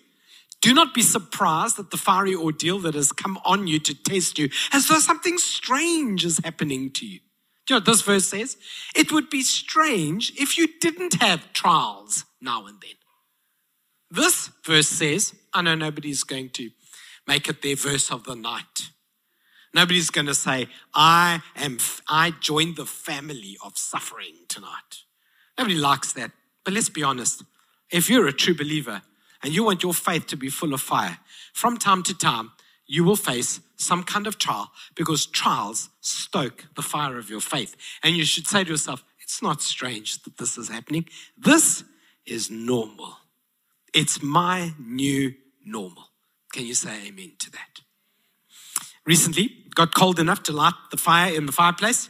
do 0.61 0.73
not 0.73 0.93
be 0.93 1.01
surprised 1.01 1.79
at 1.79 1.89
the 1.89 1.97
fiery 1.97 2.35
ordeal 2.35 2.79
that 2.79 2.93
has 2.93 3.11
come 3.11 3.39
on 3.43 3.67
you 3.67 3.79
to 3.79 3.95
test 3.95 4.37
you, 4.37 4.49
as 4.71 4.87
though 4.87 4.99
something 4.99 5.37
strange 5.37 6.23
is 6.23 6.39
happening 6.43 6.91
to 6.91 7.05
you. 7.05 7.19
Do 7.65 7.73
you 7.73 7.75
know 7.75 7.77
what 7.77 7.85
this 7.85 8.01
verse 8.01 8.27
says? 8.27 8.57
It 8.95 9.11
would 9.11 9.29
be 9.29 9.41
strange 9.41 10.33
if 10.39 10.57
you 10.57 10.67
didn't 10.79 11.21
have 11.21 11.51
trials 11.53 12.25
now 12.39 12.67
and 12.67 12.79
then. 12.81 12.95
This 14.11 14.49
verse 14.65 14.89
says, 14.89 15.33
I 15.53 15.61
know 15.61 15.75
nobody's 15.75 16.23
going 16.23 16.49
to 16.51 16.69
make 17.27 17.47
it 17.47 17.61
their 17.61 17.75
verse 17.75 18.11
of 18.11 18.25
the 18.25 18.35
night. 18.35 18.70
Nobody's 19.73 20.09
going 20.09 20.27
to 20.27 20.35
say, 20.35 20.67
I 20.93 21.41
am, 21.55 21.77
I 22.07 22.31
joined 22.39 22.75
the 22.75 22.85
family 22.85 23.57
of 23.63 23.77
suffering 23.77 24.35
tonight. 24.49 25.03
Nobody 25.57 25.75
likes 25.75 26.13
that. 26.13 26.31
But 26.63 26.73
let's 26.73 26.89
be 26.89 27.03
honest. 27.03 27.43
If 27.89 28.09
you're 28.09 28.27
a 28.27 28.33
true 28.33 28.55
believer 28.55 29.01
and 29.43 29.53
you 29.53 29.63
want 29.63 29.83
your 29.83 29.93
faith 29.93 30.27
to 30.27 30.37
be 30.37 30.49
full 30.49 30.73
of 30.73 30.81
fire, 30.81 31.17
from 31.53 31.77
time 31.77 32.03
to 32.03 32.17
time, 32.17 32.51
you 32.85 33.03
will 33.03 33.15
face 33.15 33.61
some 33.77 34.03
kind 34.03 34.27
of 34.27 34.37
trial 34.37 34.71
because 34.95 35.25
trials 35.25 35.89
stoke 36.01 36.65
the 36.75 36.81
fire 36.81 37.17
of 37.17 37.29
your 37.29 37.41
faith. 37.41 37.75
And 38.03 38.15
you 38.15 38.25
should 38.25 38.47
say 38.47 38.63
to 38.63 38.69
yourself, 38.69 39.03
it's 39.19 39.41
not 39.41 39.61
strange 39.61 40.21
that 40.23 40.37
this 40.37 40.57
is 40.57 40.69
happening. 40.69 41.05
This 41.37 41.83
is 42.25 42.51
normal. 42.51 43.17
It's 43.93 44.21
my 44.21 44.73
new 44.77 45.33
normal. 45.65 46.09
Can 46.53 46.65
you 46.65 46.73
say 46.73 47.07
amen 47.07 47.33
to 47.39 47.51
that? 47.51 47.81
Recently, 49.05 49.60
got 49.75 49.95
cold 49.95 50.19
enough 50.19 50.43
to 50.43 50.51
light 50.51 50.73
the 50.91 50.97
fire 50.97 51.33
in 51.33 51.45
the 51.45 51.51
fireplace. 51.51 52.09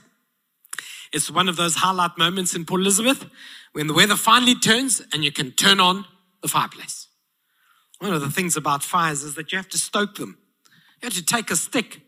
It's 1.13 1.29
one 1.29 1.49
of 1.49 1.57
those 1.57 1.75
highlight 1.75 2.17
moments 2.17 2.55
in 2.55 2.65
Port 2.65 2.81
Elizabeth 2.81 3.25
when 3.73 3.87
the 3.87 3.93
weather 3.93 4.15
finally 4.15 4.55
turns 4.55 5.01
and 5.13 5.23
you 5.23 5.31
can 5.31 5.51
turn 5.51 5.79
on 5.79 6.05
the 6.41 6.47
fireplace. 6.47 7.07
One 7.99 8.13
of 8.13 8.21
the 8.21 8.31
things 8.31 8.57
about 8.57 8.83
fires 8.83 9.23
is 9.23 9.35
that 9.35 9.51
you 9.51 9.57
have 9.57 9.69
to 9.69 9.77
stoke 9.77 10.15
them. 10.15 10.37
You 11.01 11.07
have 11.07 11.13
to 11.13 11.25
take 11.25 11.51
a 11.51 11.55
stick 11.55 12.01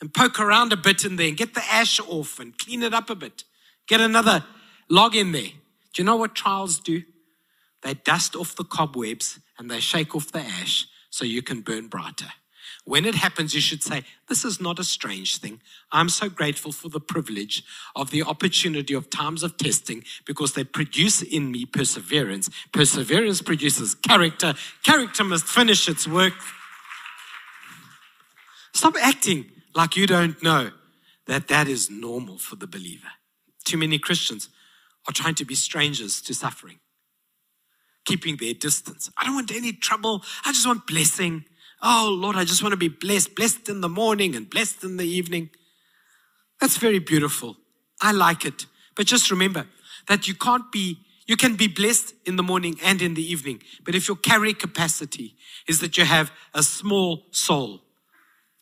and 0.00 0.12
poke 0.12 0.38
around 0.38 0.72
a 0.72 0.76
bit 0.76 1.04
in 1.04 1.16
there 1.16 1.28
and 1.28 1.36
get 1.36 1.54
the 1.54 1.64
ash 1.64 1.98
off 2.00 2.38
and 2.38 2.56
clean 2.56 2.82
it 2.82 2.92
up 2.92 3.10
a 3.10 3.14
bit. 3.14 3.44
Get 3.88 4.00
another 4.00 4.44
log 4.90 5.16
in 5.16 5.32
there. 5.32 5.50
Do 5.92 6.02
you 6.02 6.04
know 6.04 6.16
what 6.16 6.34
trials 6.34 6.78
do? 6.78 7.02
They 7.82 7.94
dust 7.94 8.36
off 8.36 8.56
the 8.56 8.64
cobwebs 8.64 9.38
and 9.58 9.70
they 9.70 9.80
shake 9.80 10.14
off 10.14 10.30
the 10.32 10.40
ash 10.40 10.86
so 11.10 11.24
you 11.24 11.42
can 11.42 11.60
burn 11.60 11.88
brighter. 11.88 12.32
When 12.86 13.04
it 13.04 13.16
happens, 13.16 13.52
you 13.52 13.60
should 13.60 13.82
say, 13.82 14.04
This 14.28 14.44
is 14.44 14.60
not 14.60 14.78
a 14.78 14.84
strange 14.84 15.38
thing. 15.38 15.60
I'm 15.90 16.08
so 16.08 16.28
grateful 16.28 16.70
for 16.70 16.88
the 16.88 17.00
privilege 17.00 17.64
of 17.96 18.12
the 18.12 18.22
opportunity 18.22 18.94
of 18.94 19.10
times 19.10 19.42
of 19.42 19.56
testing 19.56 20.04
because 20.24 20.52
they 20.52 20.62
produce 20.62 21.20
in 21.20 21.50
me 21.50 21.66
perseverance. 21.66 22.48
Perseverance 22.72 23.42
produces 23.42 23.96
character. 23.96 24.54
Character 24.84 25.24
must 25.24 25.46
finish 25.46 25.88
its 25.88 26.06
work. 26.06 26.34
Stop 28.72 28.94
acting 29.02 29.46
like 29.74 29.96
you 29.96 30.06
don't 30.06 30.40
know 30.40 30.70
that 31.26 31.48
that 31.48 31.66
is 31.66 31.90
normal 31.90 32.38
for 32.38 32.54
the 32.54 32.68
believer. 32.68 33.08
Too 33.64 33.78
many 33.78 33.98
Christians 33.98 34.48
are 35.08 35.12
trying 35.12 35.34
to 35.36 35.44
be 35.44 35.56
strangers 35.56 36.22
to 36.22 36.34
suffering, 36.34 36.78
keeping 38.04 38.36
their 38.36 38.54
distance. 38.54 39.10
I 39.16 39.24
don't 39.24 39.34
want 39.34 39.50
any 39.50 39.72
trouble. 39.72 40.22
I 40.44 40.52
just 40.52 40.68
want 40.68 40.86
blessing. 40.86 41.46
Oh, 41.88 42.18
Lord, 42.20 42.34
I 42.34 42.44
just 42.44 42.64
want 42.64 42.72
to 42.72 42.76
be 42.76 42.88
blessed, 42.88 43.36
blessed 43.36 43.68
in 43.68 43.80
the 43.80 43.88
morning 43.88 44.34
and 44.34 44.50
blessed 44.50 44.82
in 44.82 44.96
the 44.96 45.06
evening. 45.06 45.50
That's 46.60 46.78
very 46.78 46.98
beautiful. 46.98 47.56
I 48.02 48.10
like 48.10 48.44
it. 48.44 48.66
But 48.96 49.06
just 49.06 49.30
remember 49.30 49.68
that 50.08 50.26
you 50.26 50.34
can't 50.34 50.72
be, 50.72 50.98
you 51.28 51.36
can 51.36 51.54
be 51.54 51.68
blessed 51.68 52.14
in 52.24 52.34
the 52.34 52.42
morning 52.42 52.74
and 52.82 53.00
in 53.00 53.14
the 53.14 53.22
evening. 53.22 53.62
But 53.84 53.94
if 53.94 54.08
your 54.08 54.16
carry 54.16 54.52
capacity 54.52 55.36
is 55.68 55.78
that 55.78 55.96
you 55.96 56.04
have 56.04 56.32
a 56.52 56.64
small 56.64 57.26
soul, 57.30 57.82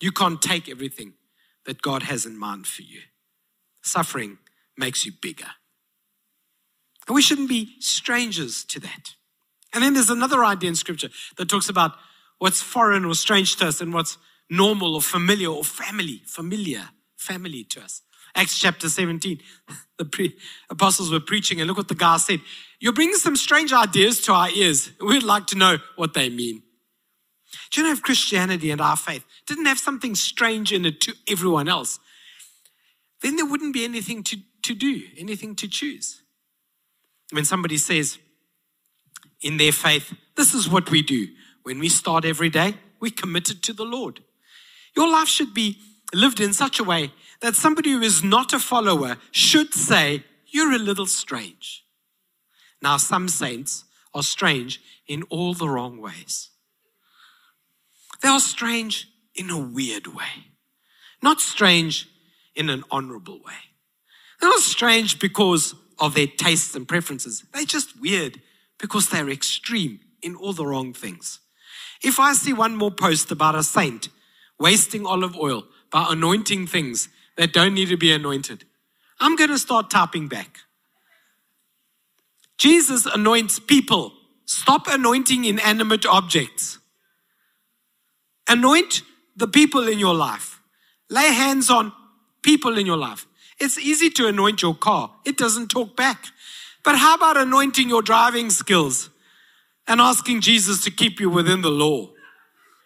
you 0.00 0.12
can't 0.12 0.42
take 0.42 0.68
everything 0.68 1.14
that 1.64 1.80
God 1.80 2.02
has 2.02 2.26
in 2.26 2.36
mind 2.38 2.66
for 2.66 2.82
you. 2.82 3.00
Suffering 3.82 4.36
makes 4.76 5.06
you 5.06 5.12
bigger. 5.22 5.48
And 7.08 7.14
we 7.14 7.22
shouldn't 7.22 7.48
be 7.48 7.70
strangers 7.80 8.64
to 8.64 8.80
that. 8.80 9.14
And 9.72 9.82
then 9.82 9.94
there's 9.94 10.10
another 10.10 10.44
idea 10.44 10.68
in 10.68 10.76
scripture 10.76 11.08
that 11.38 11.48
talks 11.48 11.70
about 11.70 11.92
what's 12.38 12.62
foreign 12.62 13.04
or 13.04 13.14
strange 13.14 13.56
to 13.56 13.68
us 13.68 13.80
and 13.80 13.92
what's 13.92 14.18
normal 14.50 14.94
or 14.94 15.00
familiar 15.00 15.48
or 15.48 15.64
family, 15.64 16.22
familiar, 16.26 16.90
family 17.16 17.64
to 17.64 17.82
us. 17.82 18.02
Acts 18.34 18.58
chapter 18.58 18.88
17, 18.88 19.40
the 19.98 20.04
pre- 20.04 20.36
apostles 20.68 21.10
were 21.10 21.20
preaching, 21.20 21.60
and 21.60 21.68
look 21.68 21.76
what 21.76 21.88
the 21.88 21.94
guy 21.94 22.16
said. 22.16 22.40
You're 22.80 22.92
bringing 22.92 23.14
some 23.14 23.36
strange 23.36 23.72
ideas 23.72 24.20
to 24.22 24.32
our 24.32 24.50
ears. 24.50 24.90
We'd 25.00 25.22
like 25.22 25.46
to 25.48 25.56
know 25.56 25.78
what 25.96 26.14
they 26.14 26.28
mean. 26.28 26.62
Do 27.70 27.80
you 27.80 27.86
know 27.86 27.92
if 27.92 28.02
Christianity 28.02 28.70
and 28.70 28.80
our 28.80 28.96
faith 28.96 29.24
didn't 29.46 29.66
have 29.66 29.78
something 29.78 30.14
strange 30.14 30.72
in 30.72 30.84
it 30.84 31.00
to 31.02 31.14
everyone 31.28 31.68
else, 31.68 31.98
then 33.22 33.36
there 33.36 33.46
wouldn't 33.46 33.72
be 33.72 33.84
anything 33.84 34.22
to, 34.24 34.36
to 34.64 34.74
do, 34.74 35.02
anything 35.16 35.54
to 35.56 35.68
choose. 35.68 36.22
When 37.30 37.44
somebody 37.44 37.78
says 37.78 38.18
in 39.40 39.56
their 39.56 39.72
faith, 39.72 40.12
this 40.36 40.54
is 40.54 40.68
what 40.68 40.90
we 40.90 41.02
do, 41.02 41.28
when 41.64 41.78
we 41.80 41.88
start 41.88 42.24
every 42.24 42.50
day, 42.50 42.74
we're 43.00 43.10
committed 43.10 43.62
to 43.64 43.72
the 43.72 43.84
Lord. 43.84 44.20
Your 44.96 45.10
life 45.10 45.28
should 45.28 45.52
be 45.52 45.78
lived 46.14 46.40
in 46.40 46.52
such 46.52 46.78
a 46.78 46.84
way 46.84 47.12
that 47.40 47.56
somebody 47.56 47.90
who 47.90 48.00
is 48.00 48.22
not 48.22 48.52
a 48.52 48.58
follower 48.58 49.16
should 49.32 49.74
say, 49.74 50.22
You're 50.46 50.72
a 50.72 50.78
little 50.78 51.06
strange. 51.06 51.84
Now, 52.80 52.98
some 52.98 53.28
saints 53.28 53.84
are 54.14 54.22
strange 54.22 54.80
in 55.08 55.24
all 55.24 55.54
the 55.54 55.68
wrong 55.68 56.00
ways. 56.00 56.50
They 58.22 58.28
are 58.28 58.40
strange 58.40 59.08
in 59.34 59.50
a 59.50 59.58
weird 59.58 60.06
way, 60.06 60.52
not 61.22 61.40
strange 61.40 62.08
in 62.54 62.70
an 62.70 62.84
honorable 62.90 63.40
way. 63.42 63.74
They're 64.40 64.50
not 64.50 64.60
strange 64.60 65.18
because 65.18 65.74
of 65.98 66.14
their 66.14 66.26
tastes 66.26 66.74
and 66.74 66.86
preferences. 66.86 67.44
They're 67.52 67.64
just 67.64 68.00
weird 68.00 68.40
because 68.78 69.08
they're 69.08 69.30
extreme 69.30 70.00
in 70.22 70.36
all 70.36 70.52
the 70.52 70.66
wrong 70.66 70.92
things. 70.92 71.40
If 72.04 72.20
I 72.20 72.34
see 72.34 72.52
one 72.52 72.76
more 72.76 72.90
post 72.90 73.30
about 73.30 73.54
a 73.54 73.62
saint 73.62 74.08
wasting 74.58 75.06
olive 75.06 75.36
oil 75.36 75.64
by 75.90 76.06
anointing 76.10 76.66
things 76.66 77.08
that 77.36 77.52
don't 77.52 77.74
need 77.74 77.88
to 77.88 77.96
be 77.96 78.12
anointed, 78.12 78.64
I'm 79.20 79.36
going 79.36 79.50
to 79.50 79.58
start 79.58 79.90
typing 79.90 80.28
back. 80.28 80.58
Jesus 82.58 83.06
anoints 83.06 83.58
people. 83.58 84.12
Stop 84.44 84.86
anointing 84.86 85.44
inanimate 85.44 86.04
objects. 86.06 86.78
Anoint 88.48 89.02
the 89.36 89.48
people 89.48 89.88
in 89.88 89.98
your 89.98 90.14
life. 90.14 90.60
Lay 91.08 91.32
hands 91.32 91.70
on 91.70 91.92
people 92.42 92.76
in 92.78 92.86
your 92.86 92.96
life. 92.96 93.26
It's 93.58 93.78
easy 93.78 94.10
to 94.10 94.26
anoint 94.26 94.62
your 94.62 94.74
car, 94.74 95.10
it 95.24 95.36
doesn't 95.36 95.68
talk 95.68 95.96
back. 95.96 96.26
But 96.84 96.96
how 96.96 97.14
about 97.14 97.38
anointing 97.38 97.88
your 97.88 98.02
driving 98.02 98.50
skills? 98.50 99.08
And 99.86 100.00
asking 100.00 100.40
Jesus 100.40 100.82
to 100.84 100.90
keep 100.90 101.20
you 101.20 101.28
within 101.30 101.62
the 101.62 101.70
law. 101.70 102.10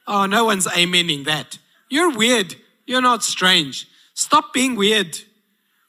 Oh, 0.07 0.26
no 0.26 0.45
one's 0.45 0.67
amening 0.67 1.25
that. 1.26 1.59
You're 1.88 2.17
weird. 2.17 2.57
You're 2.87 3.02
not 3.02 3.23
strange. 3.23 3.87
Stop 4.14 4.52
being 4.52 4.75
weird. 4.75 5.19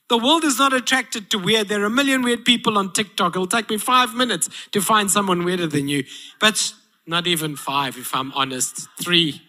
The 0.10 0.18
world 0.18 0.44
is 0.44 0.58
not 0.58 0.74
attracted 0.74 1.30
to 1.30 1.38
weird. 1.38 1.68
There 1.68 1.82
are 1.82 1.86
a 1.86 1.90
million 1.90 2.22
weird 2.22 2.44
people 2.44 2.78
on 2.78 2.92
TikTok. 2.92 3.36
It'll 3.36 3.48
take 3.48 3.70
me 3.70 3.78
five 3.78 4.16
minutes 4.16 4.50
to 4.72 4.82
find 4.82 5.10
someone 5.10 5.46
weirder 5.46 5.68
than 5.68 5.88
you. 5.88 6.04
But 6.40 6.74
not 7.06 7.28
even 7.28 7.56
five, 7.56 7.98
if 7.98 8.14
I'm 8.14 8.32
honest. 8.34 8.88
Three. 9.02 9.42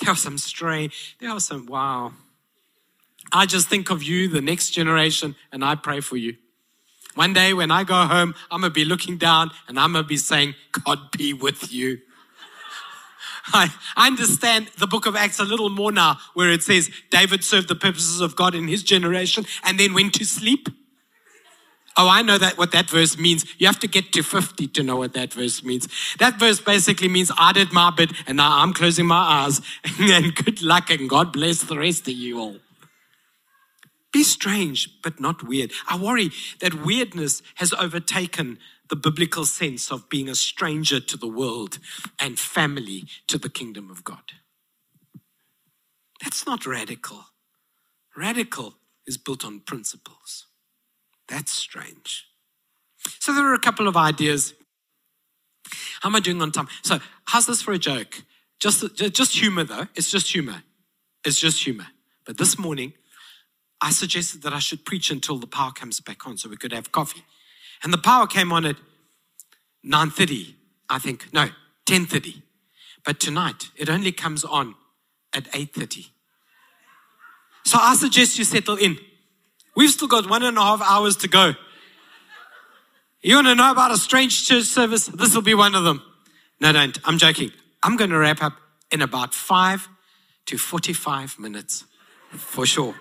There 0.00 0.10
are 0.12 0.16
some 0.16 0.36
stray. 0.36 0.90
There 1.20 1.30
are 1.30 1.40
some, 1.40 1.66
wow. 1.66 2.12
I 3.32 3.46
just 3.46 3.68
think 3.68 3.90
of 3.90 4.02
you, 4.02 4.28
the 4.28 4.40
next 4.40 4.70
generation, 4.70 5.34
and 5.50 5.64
I 5.64 5.74
pray 5.74 6.00
for 6.00 6.16
you. 6.16 6.36
One 7.16 7.32
day 7.32 7.54
when 7.54 7.70
I 7.70 7.82
go 7.82 7.94
home, 7.94 8.34
I'm 8.50 8.60
going 8.60 8.70
to 8.70 8.74
be 8.74 8.84
looking 8.84 9.16
down 9.16 9.50
and 9.66 9.80
I'm 9.80 9.92
going 9.92 10.04
to 10.04 10.08
be 10.08 10.18
saying, 10.18 10.54
God 10.84 11.10
be 11.10 11.32
with 11.32 11.72
you. 11.72 11.98
I, 13.52 13.72
I 13.96 14.06
understand 14.08 14.68
the 14.78 14.86
book 14.86 15.06
of 15.06 15.16
Acts 15.16 15.38
a 15.38 15.44
little 15.44 15.70
more 15.70 15.90
now, 15.90 16.18
where 16.34 16.50
it 16.50 16.62
says 16.62 16.90
David 17.10 17.42
served 17.42 17.68
the 17.68 17.74
purposes 17.74 18.20
of 18.20 18.36
God 18.36 18.54
in 18.54 18.68
his 18.68 18.82
generation 18.82 19.46
and 19.64 19.80
then 19.80 19.94
went 19.94 20.12
to 20.14 20.24
sleep. 20.24 20.68
Oh, 21.96 22.10
I 22.10 22.20
know 22.20 22.36
that 22.36 22.58
what 22.58 22.72
that 22.72 22.90
verse 22.90 23.16
means. 23.16 23.46
You 23.56 23.66
have 23.66 23.80
to 23.80 23.88
get 23.88 24.12
to 24.12 24.22
50 24.22 24.68
to 24.68 24.82
know 24.82 24.96
what 24.96 25.14
that 25.14 25.32
verse 25.32 25.64
means. 25.64 25.88
That 26.18 26.38
verse 26.38 26.60
basically 26.60 27.08
means 27.08 27.32
I 27.38 27.54
did 27.54 27.72
my 27.72 27.90
bit 27.90 28.12
and 28.26 28.36
now 28.36 28.58
I'm 28.60 28.74
closing 28.74 29.06
my 29.06 29.16
eyes 29.16 29.62
and 29.98 30.34
good 30.34 30.60
luck 30.60 30.90
and 30.90 31.08
God 31.08 31.32
bless 31.32 31.62
the 31.62 31.78
rest 31.78 32.06
of 32.08 32.14
you 32.14 32.38
all. 32.38 32.56
Be 34.16 34.24
strange, 34.24 35.02
but 35.02 35.20
not 35.20 35.42
weird. 35.46 35.72
I 35.88 35.98
worry 35.98 36.30
that 36.60 36.86
weirdness 36.86 37.42
has 37.56 37.74
overtaken 37.74 38.58
the 38.90 38.96
biblical 38.96 39.46
sense 39.46 39.92
of 39.92 40.08
being 40.08 40.28
a 40.30 40.36
stranger 40.36 41.00
to 41.00 41.16
the 41.18 41.28
world 41.28 41.78
and 42.18 42.38
family 42.38 43.04
to 43.28 43.38
the 43.38 43.50
kingdom 43.50 43.90
of 43.90 44.04
God. 44.04 44.26
That's 46.22 46.46
not 46.46 46.66
radical. 46.66 47.26
Radical 48.16 48.74
is 49.06 49.18
built 49.18 49.44
on 49.44 49.60
principles. 49.60 50.46
That's 51.28 51.52
strange. 51.52 52.26
So 53.20 53.32
there 53.34 53.46
are 53.46 53.54
a 53.54 53.60
couple 53.68 53.88
of 53.88 53.96
ideas 53.96 54.54
How 56.02 56.10
am 56.10 56.16
I 56.16 56.20
doing 56.20 56.42
on 56.42 56.52
time? 56.52 56.68
So, 56.82 57.00
how's 57.26 57.46
this 57.46 57.62
for 57.62 57.72
a 57.72 57.78
joke? 57.78 58.22
Just, 58.60 58.96
just 58.96 59.36
humor, 59.38 59.64
though. 59.64 59.88
It's 59.96 60.10
just 60.10 60.32
humor. 60.32 60.62
It's 61.24 61.40
just 61.40 61.64
humor. 61.64 61.88
But 62.26 62.38
this 62.38 62.58
morning, 62.58 62.94
I 63.86 63.90
suggested 63.90 64.42
that 64.42 64.52
I 64.52 64.58
should 64.58 64.84
preach 64.84 65.12
until 65.12 65.38
the 65.38 65.46
power 65.46 65.70
comes 65.70 66.00
back 66.00 66.26
on 66.26 66.36
so 66.36 66.48
we 66.48 66.56
could 66.56 66.72
have 66.72 66.90
coffee. 66.90 67.22
And 67.84 67.92
the 67.92 67.98
power 67.98 68.26
came 68.26 68.50
on 68.50 68.64
at 68.64 68.74
9.30, 69.84 70.54
I 70.90 70.98
think. 70.98 71.32
No, 71.32 71.50
10.30. 71.86 72.42
But 73.04 73.20
tonight, 73.20 73.70
it 73.76 73.88
only 73.88 74.10
comes 74.10 74.42
on 74.42 74.74
at 75.32 75.44
8.30. 75.52 76.08
So 77.64 77.78
I 77.80 77.94
suggest 77.94 78.36
you 78.38 78.44
settle 78.44 78.74
in. 78.74 78.98
We've 79.76 79.90
still 79.90 80.08
got 80.08 80.28
one 80.28 80.42
and 80.42 80.58
a 80.58 80.62
half 80.62 80.82
hours 80.82 81.14
to 81.18 81.28
go. 81.28 81.54
You 83.22 83.36
want 83.36 83.46
to 83.46 83.54
know 83.54 83.70
about 83.70 83.92
a 83.92 83.98
strange 83.98 84.48
church 84.48 84.64
service? 84.64 85.06
This 85.06 85.32
will 85.32 85.42
be 85.42 85.54
one 85.54 85.76
of 85.76 85.84
them. 85.84 86.02
No, 86.60 86.72
don't. 86.72 86.98
I'm 87.04 87.18
joking. 87.18 87.52
I'm 87.84 87.96
going 87.96 88.10
to 88.10 88.18
wrap 88.18 88.42
up 88.42 88.54
in 88.90 89.00
about 89.00 89.32
five 89.32 89.88
to 90.46 90.58
45 90.58 91.38
minutes 91.38 91.84
for 92.32 92.66
sure. 92.66 92.96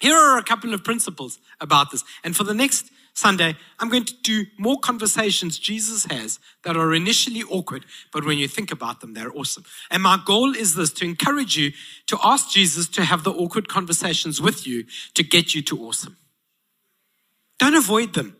Here 0.00 0.16
are 0.16 0.38
a 0.38 0.42
couple 0.42 0.74
of 0.74 0.84
principles 0.84 1.38
about 1.60 1.90
this. 1.90 2.04
And 2.22 2.36
for 2.36 2.44
the 2.44 2.54
next 2.54 2.90
Sunday, 3.14 3.54
I'm 3.78 3.88
going 3.88 4.04
to 4.04 4.14
do 4.22 4.44
more 4.58 4.76
conversations 4.78 5.58
Jesus 5.58 6.04
has 6.06 6.40
that 6.64 6.76
are 6.76 6.92
initially 6.92 7.44
awkward, 7.44 7.86
but 8.12 8.24
when 8.24 8.38
you 8.38 8.48
think 8.48 8.72
about 8.72 9.00
them, 9.00 9.14
they're 9.14 9.34
awesome. 9.34 9.64
And 9.88 10.02
my 10.02 10.18
goal 10.24 10.54
is 10.54 10.74
this 10.74 10.92
to 10.94 11.04
encourage 11.04 11.56
you 11.56 11.70
to 12.08 12.18
ask 12.24 12.50
Jesus 12.50 12.88
to 12.88 13.04
have 13.04 13.22
the 13.22 13.32
awkward 13.32 13.68
conversations 13.68 14.40
with 14.40 14.66
you 14.66 14.84
to 15.14 15.22
get 15.22 15.54
you 15.54 15.62
to 15.62 15.86
awesome. 15.86 16.16
Don't 17.60 17.76
avoid 17.76 18.14
them. 18.14 18.36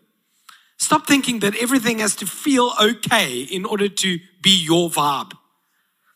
Stop 0.76 1.06
thinking 1.06 1.38
that 1.38 1.54
everything 1.56 2.00
has 2.00 2.16
to 2.16 2.26
feel 2.26 2.72
okay 2.80 3.42
in 3.42 3.64
order 3.64 3.88
to 3.88 4.18
be 4.42 4.50
your 4.50 4.90
vibe. 4.90 5.32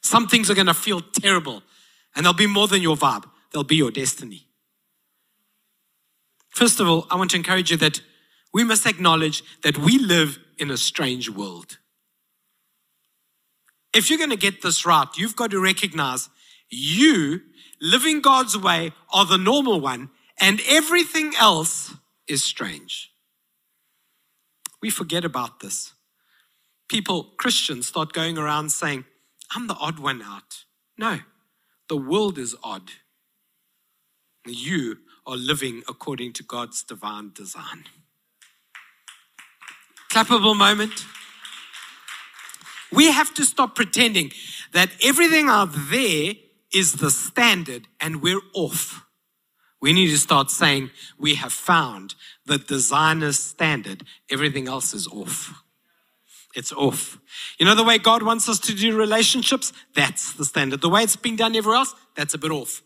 Some 0.03 0.27
things 0.27 0.51
are 0.51 0.55
going 0.55 0.67
to 0.67 0.75
feel 0.75 1.01
terrible, 1.01 1.63
and 2.17 2.27
they'll 2.27 2.33
be 2.33 2.49
more 2.49 2.67
than 2.67 2.83
your 2.83 2.97
vibe, 2.97 3.25
they'll 3.53 3.63
be 3.63 3.77
your 3.77 3.93
destiny. 3.93 4.48
First 6.59 6.81
of 6.81 6.89
all, 6.89 7.07
I 7.09 7.15
want 7.15 7.31
to 7.31 7.37
encourage 7.37 7.71
you 7.71 7.77
that 7.77 8.01
we 8.53 8.65
must 8.65 8.85
acknowledge 8.85 9.45
that 9.63 9.79
we 9.79 9.97
live 9.97 10.41
in 10.59 10.73
a 10.73 10.77
strange 10.77 11.31
world. 11.31 11.79
If 13.95 14.11
you're 14.11 14.19
going 14.19 14.31
to 14.31 14.37
get 14.37 14.61
this 14.61 14.85
right, 14.85 15.07
you've 15.17 15.37
got 15.37 15.53
to 15.53 15.61
recognize 15.61 16.29
you 16.69 17.43
living 17.81 18.21
God's 18.21 18.59
way 18.59 18.91
are 19.15 19.25
the 19.25 19.39
normal 19.39 19.81
one, 19.81 20.11
and 20.41 20.61
everything 20.67 21.33
else 21.39 21.95
is 22.27 22.43
strange. 22.43 23.13
We 24.83 24.91
forget 24.91 25.25
about 25.25 25.61
this. 25.61 25.93
People, 26.89 27.35
Christians, 27.39 27.87
start 27.87 28.13
going 28.13 28.37
around 28.37 28.71
saying, 28.71 29.05
I'm 29.55 29.69
the 29.69 29.77
odd 29.77 30.01
one 30.01 30.23
out. 30.23 30.65
No, 30.99 31.21
the 31.89 31.97
world 31.97 32.37
is 32.37 32.57
odd. 32.65 32.91
You 34.45 34.97
are 35.29 35.37
living 35.37 35.83
according 35.87 36.33
to 36.33 36.43
God's 36.43 36.83
divine 36.83 37.31
design. 37.35 37.85
Clappable 40.11 40.57
moment. 40.57 41.05
We 42.91 43.13
have 43.13 43.35
to 43.35 43.45
stop 43.45 43.77
pretending 43.77 44.33
that 44.73 44.91
everything 45.05 45.49
out 45.49 45.69
there 45.91 46.33
is 46.73 46.95
the 46.95 47.11
standard 47.11 47.87
and 48.01 48.23
we're 48.23 48.41
off. 48.55 49.05
We 49.81 49.93
need 49.93 50.09
to 50.09 50.19
start 50.19 50.51
saying 50.51 50.91
we 51.19 51.35
have 51.35 51.53
found 51.53 52.15
the 52.47 52.59
designer's 52.59 53.39
standard, 53.39 54.05
everything 54.31 54.67
else 54.67 54.95
is 54.95 55.07
off. 55.07 55.63
It's 56.55 56.73
off. 56.73 57.19
You 57.59 57.67
know 57.67 57.75
the 57.75 57.85
way 57.85 57.99
God 57.99 58.23
wants 58.23 58.49
us 58.49 58.59
to 58.61 58.75
do 58.75 58.97
relationships? 58.97 59.75
That's 59.95 60.33
the 60.33 60.47
standard. 60.47 60.81
The 60.81 60.89
way 60.89 61.03
it's 61.03 61.15
being 61.15 61.37
done 61.37 61.55
everywhere 61.55 61.77
else, 61.77 61.95
that's 62.17 62.33
a 62.33 62.39
bit 62.39 62.51
off 62.51 62.83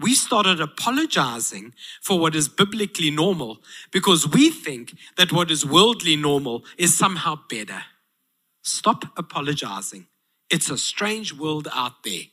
we 0.00 0.14
started 0.14 0.60
apologizing 0.60 1.74
for 2.00 2.18
what 2.18 2.34
is 2.34 2.48
biblically 2.48 3.10
normal 3.10 3.58
because 3.92 4.26
we 4.26 4.50
think 4.50 4.94
that 5.16 5.32
what 5.32 5.50
is 5.50 5.64
worldly 5.66 6.16
normal 6.16 6.64
is 6.78 6.96
somehow 6.96 7.38
better. 7.48 7.82
Stop 8.62 9.04
apologizing. 9.16 10.06
It's 10.50 10.70
a 10.70 10.78
strange 10.78 11.34
world 11.34 11.68
out 11.74 12.02
there. 12.04 12.24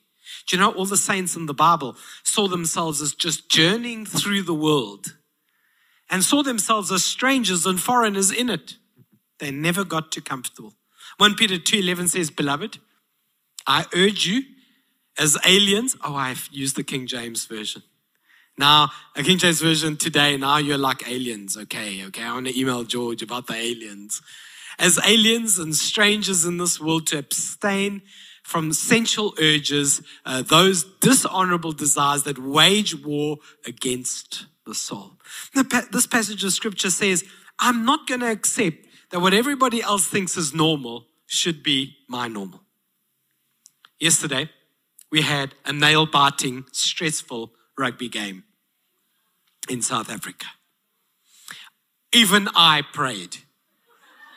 Do 0.47 0.55
you 0.55 0.61
know 0.61 0.71
all 0.71 0.85
the 0.85 0.97
saints 0.97 1.35
in 1.35 1.45
the 1.45 1.53
Bible 1.53 1.95
saw 2.23 2.47
themselves 2.47 3.01
as 3.01 3.13
just 3.13 3.49
journeying 3.49 4.05
through 4.05 4.43
the 4.43 4.53
world 4.53 5.17
and 6.09 6.23
saw 6.23 6.43
themselves 6.43 6.91
as 6.91 7.03
strangers 7.03 7.65
and 7.65 7.79
foreigners 7.79 8.31
in 8.31 8.49
it? 8.49 8.75
They 9.39 9.51
never 9.51 9.83
got 9.83 10.11
too 10.11 10.21
comfortable. 10.21 10.73
1 11.17 11.35
Peter 11.35 11.57
2:11 11.57 12.07
says, 12.07 12.31
"Beloved, 12.31 12.79
I 13.65 13.85
urge 13.93 14.25
you 14.25 14.43
as 15.19 15.37
aliens. 15.45 15.95
Oh, 16.03 16.15
I've 16.15 16.47
used 16.51 16.75
the 16.75 16.83
King 16.83 17.07
James 17.07 17.45
Version. 17.45 17.83
Now, 18.57 18.89
a 19.15 19.23
King 19.23 19.37
James 19.37 19.61
Version 19.61 19.97
today, 19.97 20.35
now 20.37 20.57
you're 20.57 20.77
like 20.77 21.07
aliens. 21.07 21.55
Okay, 21.57 22.03
okay. 22.05 22.23
I 22.23 22.33
want 22.33 22.47
to 22.47 22.59
email 22.59 22.83
George 22.83 23.21
about 23.21 23.47
the 23.47 23.53
aliens. 23.53 24.21
As 24.79 24.99
aliens 25.05 25.59
and 25.59 25.75
strangers 25.75 26.45
in 26.45 26.57
this 26.57 26.79
world, 26.79 27.07
to 27.07 27.19
abstain 27.19 28.01
from 28.43 28.71
sensual 28.71 29.33
urges, 29.39 30.01
uh, 30.25 30.41
those 30.41 30.85
dishonorable 31.01 31.71
desires 31.71 32.23
that 32.23 32.39
wage 32.39 32.95
war 33.03 33.37
against 33.65 34.45
the 34.65 34.73
soul. 34.73 35.13
This 35.91 36.07
passage 36.07 36.43
of 36.43 36.53
scripture 36.53 36.89
says, 36.89 37.23
I'm 37.59 37.85
not 37.85 38.07
going 38.07 38.21
to 38.21 38.31
accept 38.31 38.77
that 39.09 39.19
what 39.19 39.33
everybody 39.33 39.81
else 39.81 40.07
thinks 40.07 40.37
is 40.37 40.53
normal 40.53 41.07
should 41.25 41.61
be 41.61 41.97
my 42.07 42.27
normal. 42.27 42.61
Yesterday, 43.99 44.49
we 45.11 45.21
had 45.21 45.55
a 45.65 45.73
nail 45.73 46.05
biting, 46.05 46.65
stressful 46.71 47.51
rugby 47.77 48.09
game 48.09 48.43
in 49.69 49.81
South 49.81 50.09
Africa. 50.09 50.47
Even 52.13 52.47
I 52.55 52.83
prayed. 52.93 53.37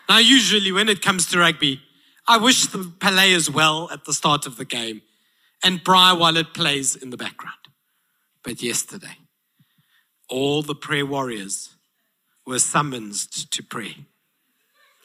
Now, 0.09 0.19
usually 0.19 0.73
when 0.73 0.89
it 0.89 1.03
comes 1.03 1.27
to 1.27 1.39
rugby, 1.39 1.81
I 2.27 2.37
wish 2.37 2.67
the 2.67 2.93
players 3.01 3.51
well 3.51 3.89
at 3.91 4.05
the 4.05 4.13
start 4.13 4.47
of 4.47 4.57
the 4.57 4.65
game 4.65 5.03
and 5.65 5.83
braai 5.85 6.19
while 6.19 6.37
it 6.37 6.55
plays 6.55 6.97
in 6.97 7.11
the 7.11 7.17
background. 7.17 7.57
But 8.43 8.63
yesterday, 8.63 9.19
all 10.29 10.63
the 10.63 10.75
prayer 10.75 11.07
warriors 11.07 11.77
were 12.47 12.59
summoned 12.59 13.15
to 13.51 13.63
pray. 13.63 14.07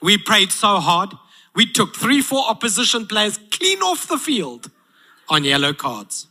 We 0.01 0.17
prayed 0.17 0.51
so 0.51 0.80
hard, 0.80 1.13
we 1.56 1.65
took 1.65 1.95
three, 1.95 2.21
four 2.21 2.43
opposition 2.47 3.08
players 3.08 3.39
clean 3.51 3.80
off 3.80 4.08
the 4.08 4.17
field 4.17 4.71
on 5.29 5.43
yellow 5.43 5.73
cards. 5.73 6.27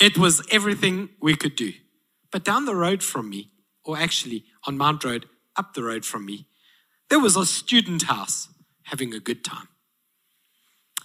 It 0.00 0.18
was 0.18 0.42
everything 0.50 1.10
we 1.20 1.36
could 1.36 1.56
do. 1.56 1.72
But 2.30 2.44
down 2.44 2.64
the 2.64 2.74
road 2.74 3.02
from 3.02 3.30
me, 3.30 3.50
or 3.84 3.96
actually 3.96 4.44
on 4.66 4.76
Mount 4.76 5.04
Road, 5.04 5.26
up 5.56 5.74
the 5.74 5.82
road 5.82 6.04
from 6.04 6.26
me, 6.26 6.46
there 7.08 7.20
was 7.20 7.36
a 7.36 7.44
student 7.44 8.04
house 8.04 8.48
having 8.84 9.12
a 9.14 9.20
good 9.20 9.44
time. 9.44 9.68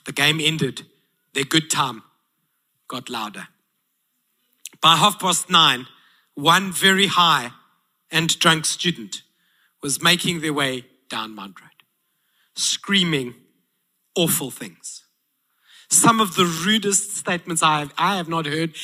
The 0.06 0.14
game 0.14 0.40
ended, 0.42 0.86
their 1.34 1.44
good 1.44 1.70
time 1.70 2.04
got 2.88 3.10
louder. 3.10 3.50
By 4.82 4.96
half 4.96 5.20
past 5.20 5.50
nine, 5.50 5.88
one 6.34 6.72
very 6.72 7.08
high 7.08 7.52
and 8.10 8.40
drunk 8.40 8.66
student 8.66 9.24
was 9.84 10.02
making 10.02 10.40
their 10.40 10.54
way 10.54 10.86
down 11.10 11.36
Mount 11.36 11.60
Road, 11.60 11.70
screaming 12.56 13.36
awful 14.16 14.50
things 14.50 15.04
some 15.90 16.20
of 16.20 16.36
the 16.36 16.46
rudest 16.46 17.16
statements 17.16 17.64
I 17.64 17.80
have, 17.80 17.94
I 17.98 18.18
have 18.18 18.30
not 18.30 18.46
heard. 18.46 18.76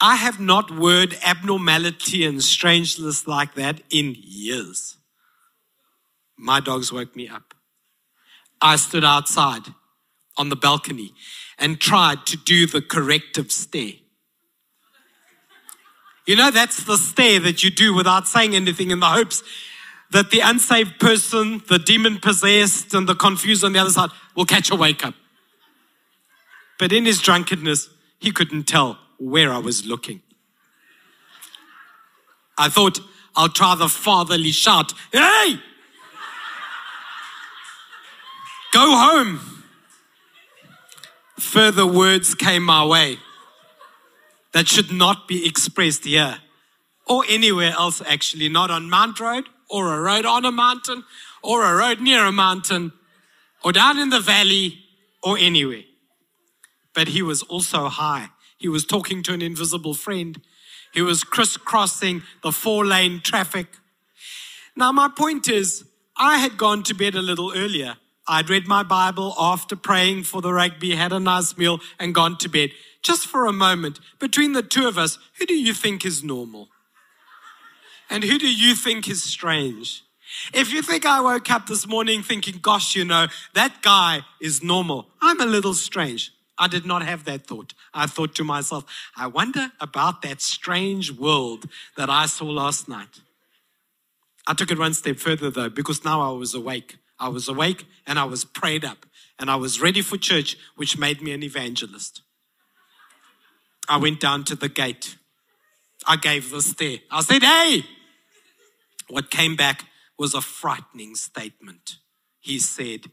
I 0.00 0.16
have 0.16 0.40
not 0.40 0.70
word 0.70 1.16
abnormality 1.24 2.24
and 2.24 2.42
strangeness 2.42 3.26
like 3.26 3.54
that 3.54 3.82
in 3.90 4.16
years. 4.18 4.96
My 6.38 6.60
dogs 6.60 6.90
woke 6.90 7.14
me 7.14 7.28
up. 7.28 7.54
I 8.62 8.76
stood 8.76 9.04
outside 9.04 9.62
on 10.38 10.48
the 10.48 10.56
balcony 10.56 11.12
and 11.58 11.78
tried 11.78 12.24
to 12.26 12.36
do 12.38 12.66
the 12.66 12.80
corrective 12.80 13.52
stare. 13.52 13.92
You 16.26 16.36
know, 16.36 16.50
that's 16.50 16.84
the 16.84 16.96
stare 16.96 17.40
that 17.40 17.62
you 17.62 17.70
do 17.70 17.92
without 17.94 18.26
saying 18.26 18.54
anything 18.54 18.90
in 18.90 19.00
the 19.00 19.06
hopes 19.06 19.42
that 20.10 20.30
the 20.30 20.40
unsaved 20.40 20.98
person, 20.98 21.62
the 21.68 21.78
demon 21.78 22.18
possessed, 22.18 22.94
and 22.94 23.08
the 23.08 23.14
confused 23.14 23.64
on 23.64 23.72
the 23.72 23.78
other 23.78 23.90
side 23.90 24.10
will 24.34 24.44
catch 24.44 24.70
a 24.70 24.76
wake 24.76 25.04
up. 25.04 25.14
But 26.80 26.92
in 26.94 27.04
his 27.04 27.20
drunkenness, 27.20 27.90
he 28.18 28.32
couldn't 28.32 28.62
tell 28.64 28.98
where 29.18 29.52
I 29.52 29.58
was 29.58 29.84
looking. 29.84 30.22
I 32.56 32.70
thought, 32.70 32.98
I'll 33.36 33.50
try 33.50 33.74
the 33.74 33.90
fatherly 33.90 34.50
shout, 34.50 34.94
Hey! 35.12 35.60
Go 38.72 38.96
home. 38.96 39.40
Further 41.38 41.86
words 41.86 42.34
came 42.34 42.62
my 42.62 42.84
way 42.86 43.18
that 44.52 44.66
should 44.66 44.90
not 44.90 45.28
be 45.28 45.46
expressed 45.46 46.06
here 46.06 46.38
or 47.06 47.24
anywhere 47.28 47.72
else, 47.72 48.00
actually, 48.06 48.48
not 48.48 48.70
on 48.70 48.88
Mount 48.88 49.20
Road 49.20 49.44
or 49.68 49.92
a 49.92 50.00
road 50.00 50.24
on 50.24 50.46
a 50.46 50.52
mountain 50.52 51.04
or 51.42 51.62
a 51.62 51.74
road 51.74 52.00
near 52.00 52.24
a 52.24 52.32
mountain 52.32 52.92
or 53.62 53.72
down 53.72 53.98
in 53.98 54.08
the 54.08 54.20
valley 54.20 54.78
or 55.22 55.36
anywhere. 55.36 55.82
But 56.94 57.08
he 57.08 57.22
was 57.22 57.42
also 57.42 57.88
high. 57.88 58.28
He 58.58 58.68
was 58.68 58.84
talking 58.84 59.22
to 59.24 59.32
an 59.32 59.42
invisible 59.42 59.94
friend. 59.94 60.40
He 60.92 61.02
was 61.02 61.24
crisscrossing 61.24 62.22
the 62.42 62.52
four 62.52 62.84
lane 62.84 63.20
traffic. 63.22 63.66
Now, 64.76 64.92
my 64.92 65.08
point 65.08 65.48
is, 65.48 65.84
I 66.16 66.38
had 66.38 66.58
gone 66.58 66.82
to 66.84 66.94
bed 66.94 67.14
a 67.14 67.22
little 67.22 67.52
earlier. 67.54 67.96
I'd 68.26 68.50
read 68.50 68.68
my 68.68 68.82
Bible 68.82 69.34
after 69.38 69.74
praying 69.74 70.24
for 70.24 70.40
the 70.40 70.52
rugby, 70.52 70.94
had 70.94 71.12
a 71.12 71.18
nice 71.18 71.56
meal, 71.56 71.80
and 71.98 72.14
gone 72.14 72.38
to 72.38 72.48
bed. 72.48 72.70
Just 73.02 73.26
for 73.26 73.46
a 73.46 73.52
moment, 73.52 73.98
between 74.18 74.52
the 74.52 74.62
two 74.62 74.86
of 74.86 74.98
us, 74.98 75.18
who 75.38 75.46
do 75.46 75.54
you 75.54 75.72
think 75.72 76.04
is 76.04 76.22
normal? 76.22 76.68
And 78.08 78.24
who 78.24 78.38
do 78.38 78.52
you 78.52 78.74
think 78.74 79.08
is 79.08 79.22
strange? 79.22 80.02
If 80.52 80.72
you 80.72 80.82
think 80.82 81.06
I 81.06 81.20
woke 81.20 81.50
up 81.50 81.66
this 81.66 81.86
morning 81.86 82.22
thinking, 82.22 82.58
gosh, 82.60 82.94
you 82.94 83.04
know, 83.04 83.26
that 83.54 83.82
guy 83.82 84.20
is 84.40 84.62
normal, 84.62 85.08
I'm 85.20 85.40
a 85.40 85.46
little 85.46 85.74
strange. 85.74 86.32
I 86.60 86.68
did 86.68 86.84
not 86.84 87.02
have 87.02 87.24
that 87.24 87.46
thought. 87.46 87.72
I 87.94 88.06
thought 88.06 88.34
to 88.34 88.44
myself, 88.44 88.84
I 89.16 89.26
wonder 89.26 89.72
about 89.80 90.20
that 90.22 90.42
strange 90.42 91.10
world 91.10 91.64
that 91.96 92.10
I 92.10 92.26
saw 92.26 92.44
last 92.44 92.86
night. 92.86 93.20
I 94.46 94.52
took 94.52 94.70
it 94.70 94.78
one 94.78 94.92
step 94.92 95.16
further 95.16 95.50
though, 95.50 95.70
because 95.70 96.04
now 96.04 96.20
I 96.20 96.36
was 96.36 96.54
awake. 96.54 96.98
I 97.18 97.28
was 97.28 97.48
awake 97.48 97.86
and 98.06 98.18
I 98.18 98.24
was 98.24 98.44
prayed 98.44 98.84
up 98.84 99.06
and 99.38 99.50
I 99.50 99.56
was 99.56 99.80
ready 99.80 100.02
for 100.02 100.18
church, 100.18 100.58
which 100.76 100.98
made 100.98 101.22
me 101.22 101.32
an 101.32 101.42
evangelist. 101.42 102.20
I 103.88 103.96
went 103.96 104.20
down 104.20 104.44
to 104.44 104.54
the 104.54 104.68
gate. 104.68 105.16
I 106.06 106.16
gave 106.16 106.50
the 106.50 106.60
stare. 106.60 106.98
I 107.10 107.22
said, 107.22 107.42
Hey! 107.42 107.84
What 109.08 109.30
came 109.30 109.56
back 109.56 109.86
was 110.18 110.34
a 110.34 110.42
frightening 110.42 111.14
statement. 111.14 111.96
He 112.38 112.58
said, 112.58 113.06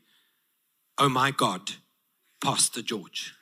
Oh 0.98 1.08
my 1.08 1.32
God, 1.32 1.72
Pastor 2.44 2.82
George. 2.82 3.34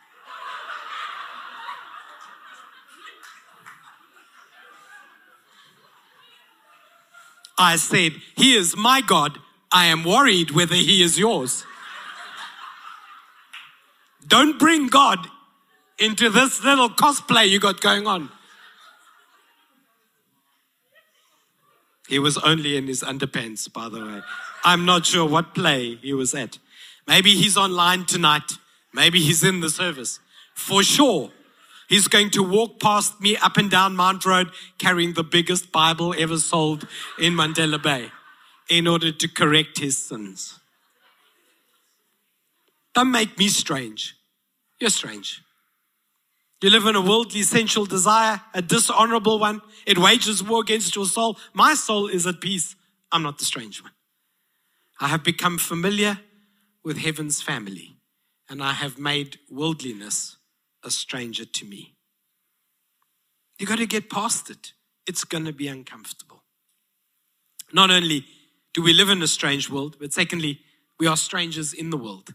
I 7.57 7.77
said, 7.77 8.13
He 8.35 8.55
is 8.55 8.75
my 8.75 9.01
God. 9.01 9.39
I 9.71 9.85
am 9.85 10.03
worried 10.03 10.51
whether 10.51 10.75
He 10.75 11.01
is 11.01 11.17
yours. 11.17 11.65
Don't 14.27 14.57
bring 14.57 14.87
God 14.87 15.27
into 15.99 16.29
this 16.29 16.63
little 16.63 16.89
cosplay 16.89 17.47
you 17.47 17.59
got 17.59 17.81
going 17.81 18.07
on. 18.07 18.29
He 22.07 22.19
was 22.19 22.37
only 22.39 22.77
in 22.77 22.87
his 22.87 23.01
underpants, 23.01 23.71
by 23.71 23.89
the 23.89 24.03
way. 24.05 24.21
I'm 24.63 24.85
not 24.85 25.05
sure 25.05 25.27
what 25.27 25.55
play 25.55 25.95
he 25.95 26.13
was 26.13 26.33
at. 26.35 26.59
Maybe 27.07 27.31
he's 27.31 27.57
online 27.57 28.05
tonight. 28.05 28.53
Maybe 28.93 29.19
he's 29.19 29.43
in 29.43 29.61
the 29.61 29.69
service. 29.69 30.19
For 30.53 30.83
sure, 30.83 31.31
he's 31.89 32.07
going 32.07 32.29
to 32.31 32.43
walk 32.43 32.79
past 32.79 33.21
me 33.21 33.37
up 33.37 33.57
and 33.57 33.69
down 33.69 33.95
Mount 33.95 34.25
Road 34.25 34.51
carrying 34.77 35.13
the 35.13 35.23
biggest 35.23 35.71
Bible 35.71 36.13
ever 36.17 36.37
sold 36.37 36.87
in 37.19 37.33
Mandela 37.33 37.81
Bay 37.81 38.11
in 38.69 38.87
order 38.87 39.11
to 39.11 39.27
correct 39.27 39.79
his 39.79 39.97
sins. 39.97 40.59
Don't 42.93 43.11
make 43.11 43.37
me 43.37 43.47
strange. 43.47 44.15
You're 44.79 44.89
strange. 44.89 45.41
You 46.61 46.71
live 46.71 46.87
in 46.87 46.95
a 46.95 47.01
worldly 47.01 47.43
sensual 47.43 47.85
desire, 47.85 48.41
a 48.55 48.61
dishonorable 48.61 49.37
one. 49.37 49.61
It 49.85 49.99
wages 49.99 50.41
war 50.41 50.61
against 50.61 50.95
your 50.95 51.05
soul. 51.05 51.37
My 51.53 51.75
soul 51.75 52.07
is 52.07 52.25
at 52.25 52.41
peace. 52.41 52.75
I'm 53.11 53.21
not 53.21 53.37
the 53.37 53.45
strange 53.45 53.83
one. 53.83 53.91
I 54.99 55.09
have 55.09 55.23
become 55.23 55.59
familiar 55.59 56.17
with 56.83 56.97
heaven's 56.97 57.39
family, 57.39 57.97
and 58.49 58.63
I 58.63 58.71
have 58.71 58.97
made 58.97 59.37
worldliness 59.51 60.37
a 60.85 60.91
stranger 60.91 61.45
to 61.45 61.65
me. 61.65 61.95
You 63.59 63.65
got 63.65 63.77
to 63.77 63.85
get 63.85 64.09
past 64.09 64.49
it. 64.49 64.73
It's 65.07 65.23
going 65.23 65.45
to 65.45 65.53
be 65.53 65.67
uncomfortable. 65.67 66.43
Not 67.73 67.91
only 67.91 68.25
do 68.73 68.81
we 68.81 68.93
live 68.93 69.09
in 69.09 69.21
a 69.21 69.27
strange 69.27 69.69
world, 69.69 69.97
but 69.99 70.13
secondly, 70.13 70.59
we 70.99 71.07
are 71.07 71.17
strangers 71.17 71.73
in 71.73 71.89
the 71.89 71.97
world. 71.97 72.33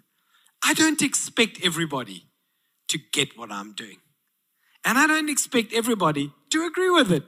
I 0.62 0.74
don't 0.74 1.02
expect 1.02 1.64
everybody 1.64 2.26
to 2.88 2.98
get 3.12 3.38
what 3.38 3.50
I'm 3.50 3.72
doing. 3.72 3.98
And 4.84 4.98
I 4.98 5.06
don't 5.06 5.28
expect 5.28 5.72
everybody 5.72 6.32
to 6.50 6.66
agree 6.66 6.90
with 6.90 7.12
it. 7.12 7.22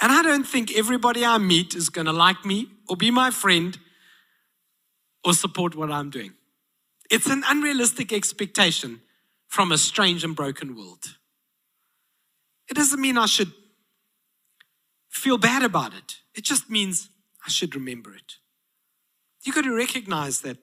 And 0.00 0.12
I 0.12 0.22
don't 0.22 0.46
think 0.46 0.76
everybody 0.76 1.24
I 1.24 1.38
meet 1.38 1.74
is 1.74 1.88
going 1.88 2.06
to 2.06 2.12
like 2.12 2.44
me 2.44 2.68
or 2.88 2.96
be 2.96 3.10
my 3.10 3.30
friend 3.30 3.78
or 5.24 5.32
support 5.32 5.74
what 5.74 5.90
I'm 5.90 6.10
doing. 6.10 6.32
It's 7.10 7.26
an 7.26 7.44
unrealistic 7.46 8.12
expectation 8.12 9.00
from 9.52 9.70
a 9.70 9.76
strange 9.76 10.24
and 10.24 10.34
broken 10.34 10.74
world. 10.74 11.18
It 12.70 12.74
doesn't 12.74 13.02
mean 13.02 13.18
I 13.18 13.26
should 13.26 13.52
feel 15.10 15.36
bad 15.36 15.62
about 15.62 15.92
it, 15.92 16.20
it 16.34 16.42
just 16.42 16.70
means 16.70 17.10
I 17.46 17.50
should 17.50 17.74
remember 17.74 18.14
it. 18.14 18.36
You've 19.44 19.54
got 19.54 19.64
to 19.64 19.76
recognize 19.76 20.40
that 20.40 20.56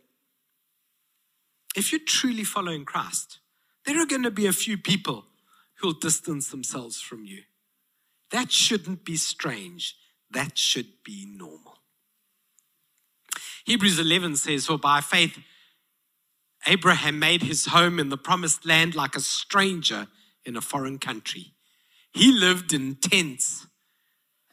if 1.75 1.91
you're 1.91 2.01
truly 2.03 2.43
following 2.43 2.83
Christ, 2.83 3.37
there 3.85 4.01
are 4.01 4.07
going 4.07 4.23
to 4.23 4.31
be 4.31 4.47
a 4.47 4.51
few 4.51 4.75
people 4.75 5.25
who'll 5.75 5.93
distance 5.93 6.49
themselves 6.49 6.99
from 6.99 7.25
you. 7.25 7.43
That 8.31 8.51
shouldn't 8.51 9.05
be 9.05 9.17
strange. 9.17 9.97
That 10.31 10.57
should 10.57 11.03
be 11.05 11.27
normal. 11.31 11.77
Hebrews 13.65 13.99
11 13.99 14.37
says, 14.37 14.65
For 14.65 14.79
by 14.79 15.01
faith, 15.01 15.37
Abraham 16.67 17.19
made 17.19 17.43
his 17.43 17.67
home 17.67 17.99
in 17.99 18.09
the 18.09 18.17
promised 18.17 18.65
land 18.65 18.95
like 18.95 19.15
a 19.15 19.21
stranger 19.21 20.07
in 20.45 20.55
a 20.55 20.61
foreign 20.61 20.99
country. 20.99 21.53
He 22.11 22.31
lived 22.31 22.73
in 22.73 22.95
tents, 22.95 23.67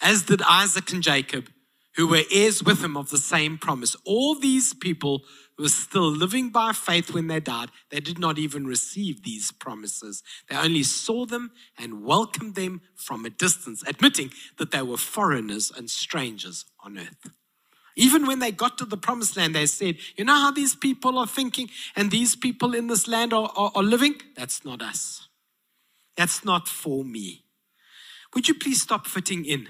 as 0.01 0.23
did 0.23 0.43
Isaac 0.43 0.93
and 0.93 1.03
Jacob, 1.03 1.49
who 1.97 2.07
were 2.07 2.23
heirs 2.31 2.63
with 2.63 2.85
him 2.85 2.97
of 2.97 3.11
the 3.11 3.19
same 3.19 3.57
promise. 3.57 3.97
All 4.05 4.35
these 4.35 4.75
people 4.75 5.23
were 5.59 5.69
still 5.69 6.11
living 6.11 6.51
by 6.51 6.73
faith 6.73 7.15
when 7.15 7.29
they 7.29 7.41
died. 7.41 7.71
They 7.91 8.01
did 8.01 8.19
not 8.19 8.39
even 8.39 8.67
receive 8.67 9.23
these 9.23 9.51
promises. 9.51 10.23
They 10.49 10.57
only 10.57 10.83
saw 10.83 11.25
them 11.25 11.53
and 11.79 12.05
welcomed 12.05 12.55
them 12.55 12.83
from 12.95 13.25
a 13.25 13.31
distance, 13.31 13.83
admitting 13.87 14.33
that 14.59 14.71
they 14.71 14.83
were 14.83 14.99
foreigners 14.99 15.73
and 15.75 15.91
strangers 15.91 16.67
on 16.85 16.99
earth. 16.99 17.31
Even 17.97 18.27
when 18.27 18.41
they 18.41 18.53
got 18.53 18.77
to 18.79 18.85
the 18.85 18.99
promised 18.99 19.37
land, 19.39 19.55
they 19.55 19.65
said, 19.65 19.97
You 20.17 20.25
know 20.25 20.35
how 20.35 20.51
these 20.51 20.75
people 20.77 21.19
are 21.19 21.27
thinking 21.27 21.71
and 21.97 22.11
these 22.11 22.37
people 22.37 22.75
in 22.75 22.89
this 22.89 23.09
land 23.09 23.33
are, 23.33 23.51
are, 23.57 23.73
are 23.75 23.83
living? 23.83 24.17
That's 24.37 24.65
not 24.65 24.83
us. 24.83 25.29
That's 26.15 26.45
not 26.45 26.69
for 26.69 27.05
me. 27.05 27.45
Would 28.35 28.49
you 28.49 28.55
please 28.55 28.83
stop 28.83 29.07
fitting 29.07 29.47
in? 29.47 29.69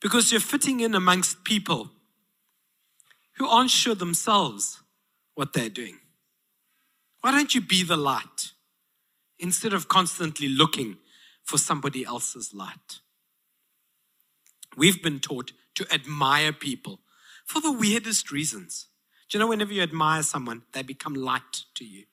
Because 0.00 0.30
you're 0.30 0.40
fitting 0.40 0.80
in 0.80 0.94
amongst 0.94 1.44
people 1.44 1.90
who 3.38 3.48
aren't 3.48 3.70
sure 3.70 3.96
themselves 3.96 4.80
what 5.34 5.52
they're 5.52 5.68
doing. 5.68 5.98
Why 7.22 7.32
don't 7.32 7.54
you 7.54 7.60
be 7.60 7.82
the 7.82 7.96
light 7.96 8.52
instead 9.38 9.72
of 9.72 9.88
constantly 9.88 10.48
looking 10.48 10.98
for 11.42 11.58
somebody 11.58 12.04
else's 12.04 12.54
light? 12.54 13.00
We've 14.76 15.02
been 15.02 15.18
taught 15.18 15.52
to 15.74 15.86
admire 15.92 16.52
people 16.52 17.00
for 17.44 17.60
the 17.60 17.72
weirdest 17.72 18.30
reasons. 18.30 18.86
Do 19.28 19.38
you 19.38 19.40
know, 19.40 19.48
whenever 19.48 19.72
you 19.72 19.82
admire 19.82 20.22
someone, 20.22 20.62
they 20.72 20.82
become 20.82 21.14
light 21.14 21.64
to 21.74 21.84
you. 21.84 22.04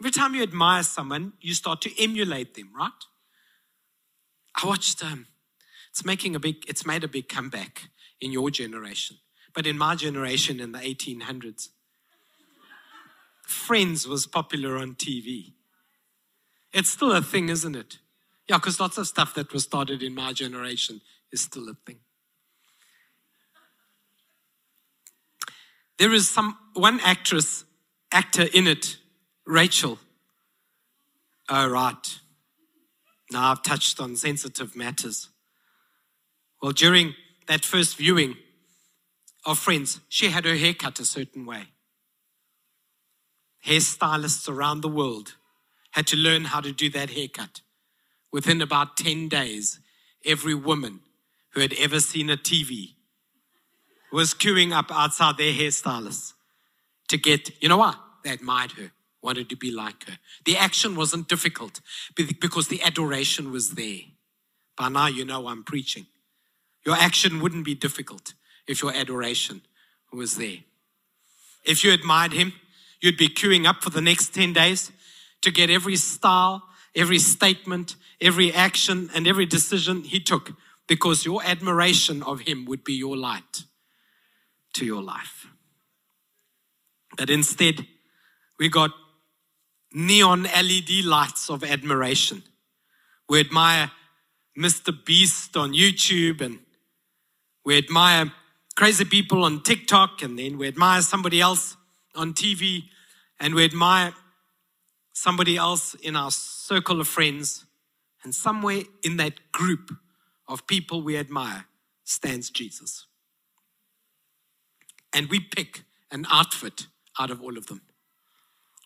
Every 0.00 0.10
time 0.10 0.34
you 0.34 0.42
admire 0.42 0.82
someone, 0.82 1.34
you 1.40 1.54
start 1.54 1.80
to 1.82 2.02
emulate 2.02 2.54
them, 2.54 2.70
right? 2.76 2.90
I 4.62 4.66
watched, 4.66 5.02
um, 5.02 5.26
it's 5.90 6.04
making 6.04 6.36
a 6.36 6.40
big, 6.40 6.64
it's 6.68 6.84
made 6.84 7.04
a 7.04 7.08
big 7.08 7.28
comeback 7.28 7.88
in 8.20 8.32
your 8.32 8.50
generation. 8.50 9.16
But 9.54 9.66
in 9.66 9.78
my 9.78 9.94
generation 9.94 10.60
in 10.60 10.72
the 10.72 10.80
1800s, 10.80 11.68
Friends 13.44 14.08
was 14.08 14.26
popular 14.26 14.76
on 14.76 14.94
TV. 14.94 15.52
It's 16.72 16.90
still 16.90 17.12
a 17.12 17.22
thing, 17.22 17.50
isn't 17.50 17.76
it? 17.76 17.98
Yeah, 18.48 18.56
because 18.56 18.80
lots 18.80 18.98
of 18.98 19.06
stuff 19.06 19.34
that 19.34 19.52
was 19.52 19.64
started 19.64 20.02
in 20.02 20.14
my 20.14 20.32
generation 20.32 21.02
is 21.30 21.42
still 21.42 21.68
a 21.68 21.74
thing. 21.86 22.00
There 25.98 26.12
is 26.12 26.28
some 26.28 26.56
one 26.74 27.00
actress, 27.00 27.64
actor 28.12 28.46
in 28.52 28.66
it, 28.66 28.96
Rachel. 29.46 29.98
Oh, 31.48 31.68
right. 31.68 32.18
Now 33.30 33.50
I've 33.50 33.62
touched 33.62 34.00
on 34.00 34.16
sensitive 34.16 34.74
matters. 34.74 35.28
Well, 36.62 36.72
during 36.72 37.14
that 37.46 37.64
first 37.64 37.96
viewing 37.96 38.36
of 39.44 39.58
Friends, 39.58 40.00
she 40.08 40.30
had 40.30 40.44
her 40.44 40.56
hair 40.56 40.74
cut 40.74 40.98
a 40.98 41.04
certain 41.04 41.44
way. 41.44 41.64
Hairstylists 43.66 44.48
around 44.48 44.80
the 44.80 44.88
world 44.88 45.34
had 45.92 46.06
to 46.08 46.16
learn 46.16 46.46
how 46.46 46.60
to 46.60 46.72
do 46.72 46.90
that 46.90 47.10
haircut. 47.10 47.60
Within 48.32 48.60
about 48.60 48.96
10 48.96 49.28
days, 49.28 49.78
every 50.24 50.54
woman 50.54 51.00
who 51.50 51.60
had 51.60 51.72
ever 51.74 52.00
seen 52.00 52.30
a 52.30 52.36
TV 52.36 52.93
was 54.14 54.32
queuing 54.32 54.72
up 54.72 54.92
outside 54.92 55.36
their 55.36 55.52
hairstylist 55.52 56.34
to 57.08 57.18
get, 57.18 57.50
you 57.60 57.68
know 57.68 57.76
what? 57.76 57.98
They 58.22 58.30
admired 58.30 58.70
her, 58.72 58.92
wanted 59.20 59.48
to 59.48 59.56
be 59.56 59.72
like 59.72 60.06
her. 60.08 60.18
The 60.44 60.56
action 60.56 60.94
wasn't 60.94 61.28
difficult 61.28 61.80
because 62.14 62.68
the 62.68 62.80
adoration 62.80 63.50
was 63.50 63.70
there. 63.70 64.02
By 64.76 64.88
now, 64.88 65.08
you 65.08 65.24
know 65.24 65.48
I'm 65.48 65.64
preaching. 65.64 66.06
Your 66.86 66.94
action 66.94 67.40
wouldn't 67.40 67.64
be 67.64 67.74
difficult 67.74 68.34
if 68.68 68.82
your 68.82 68.94
adoration 68.94 69.62
was 70.12 70.36
there. 70.36 70.58
If 71.64 71.82
you 71.82 71.92
admired 71.92 72.34
him, 72.34 72.52
you'd 73.00 73.16
be 73.16 73.28
queuing 73.28 73.66
up 73.66 73.82
for 73.82 73.90
the 73.90 74.00
next 74.00 74.32
10 74.32 74.52
days 74.52 74.92
to 75.42 75.50
get 75.50 75.70
every 75.70 75.96
style, 75.96 76.62
every 76.94 77.18
statement, 77.18 77.96
every 78.20 78.52
action, 78.52 79.10
and 79.12 79.26
every 79.26 79.46
decision 79.46 80.04
he 80.04 80.20
took 80.20 80.52
because 80.86 81.24
your 81.24 81.42
admiration 81.44 82.22
of 82.22 82.42
him 82.42 82.64
would 82.66 82.84
be 82.84 82.92
your 82.92 83.16
light 83.16 83.64
to 84.74 84.84
your 84.84 85.02
life. 85.02 85.46
But 87.16 87.30
instead, 87.30 87.86
we 88.58 88.68
got 88.68 88.90
neon 89.92 90.44
LED 90.44 91.04
lights 91.04 91.48
of 91.48 91.64
admiration. 91.64 92.42
We 93.28 93.40
admire 93.40 93.90
Mr. 94.58 94.92
Beast 95.04 95.56
on 95.56 95.72
YouTube 95.72 96.40
and 96.40 96.58
we 97.64 97.78
admire 97.78 98.32
crazy 98.76 99.04
people 99.04 99.44
on 99.44 99.62
TikTok 99.62 100.22
and 100.22 100.38
then 100.38 100.58
we 100.58 100.68
admire 100.68 101.02
somebody 101.02 101.40
else 101.40 101.76
on 102.14 102.34
TV 102.34 102.84
and 103.40 103.54
we 103.54 103.64
admire 103.64 104.12
somebody 105.12 105.56
else 105.56 105.94
in 105.94 106.16
our 106.16 106.30
circle 106.30 107.00
of 107.00 107.08
friends. 107.08 107.64
And 108.22 108.34
somewhere 108.34 108.82
in 109.02 109.16
that 109.18 109.52
group 109.52 109.90
of 110.48 110.66
people 110.66 111.02
we 111.02 111.16
admire 111.16 111.66
stands 112.04 112.50
Jesus. 112.50 113.06
And 115.14 115.30
we 115.30 115.40
pick 115.40 115.84
an 116.10 116.26
outfit 116.30 116.88
out 117.18 117.30
of 117.30 117.40
all 117.40 117.56
of 117.56 117.68
them. 117.68 117.80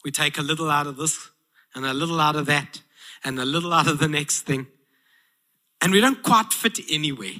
We 0.04 0.12
take 0.12 0.38
a 0.38 0.42
little 0.42 0.70
out 0.70 0.86
of 0.86 0.96
this 0.96 1.30
and 1.74 1.84
a 1.84 1.94
little 1.94 2.20
out 2.20 2.36
of 2.36 2.46
that 2.46 2.82
and 3.24 3.40
a 3.40 3.44
little 3.44 3.72
out 3.72 3.88
of 3.88 3.98
the 3.98 4.08
next 4.08 4.42
thing. 4.42 4.68
And 5.80 5.92
we 5.92 6.00
don't 6.00 6.22
quite 6.22 6.52
fit 6.52 6.78
anywhere. 6.90 7.34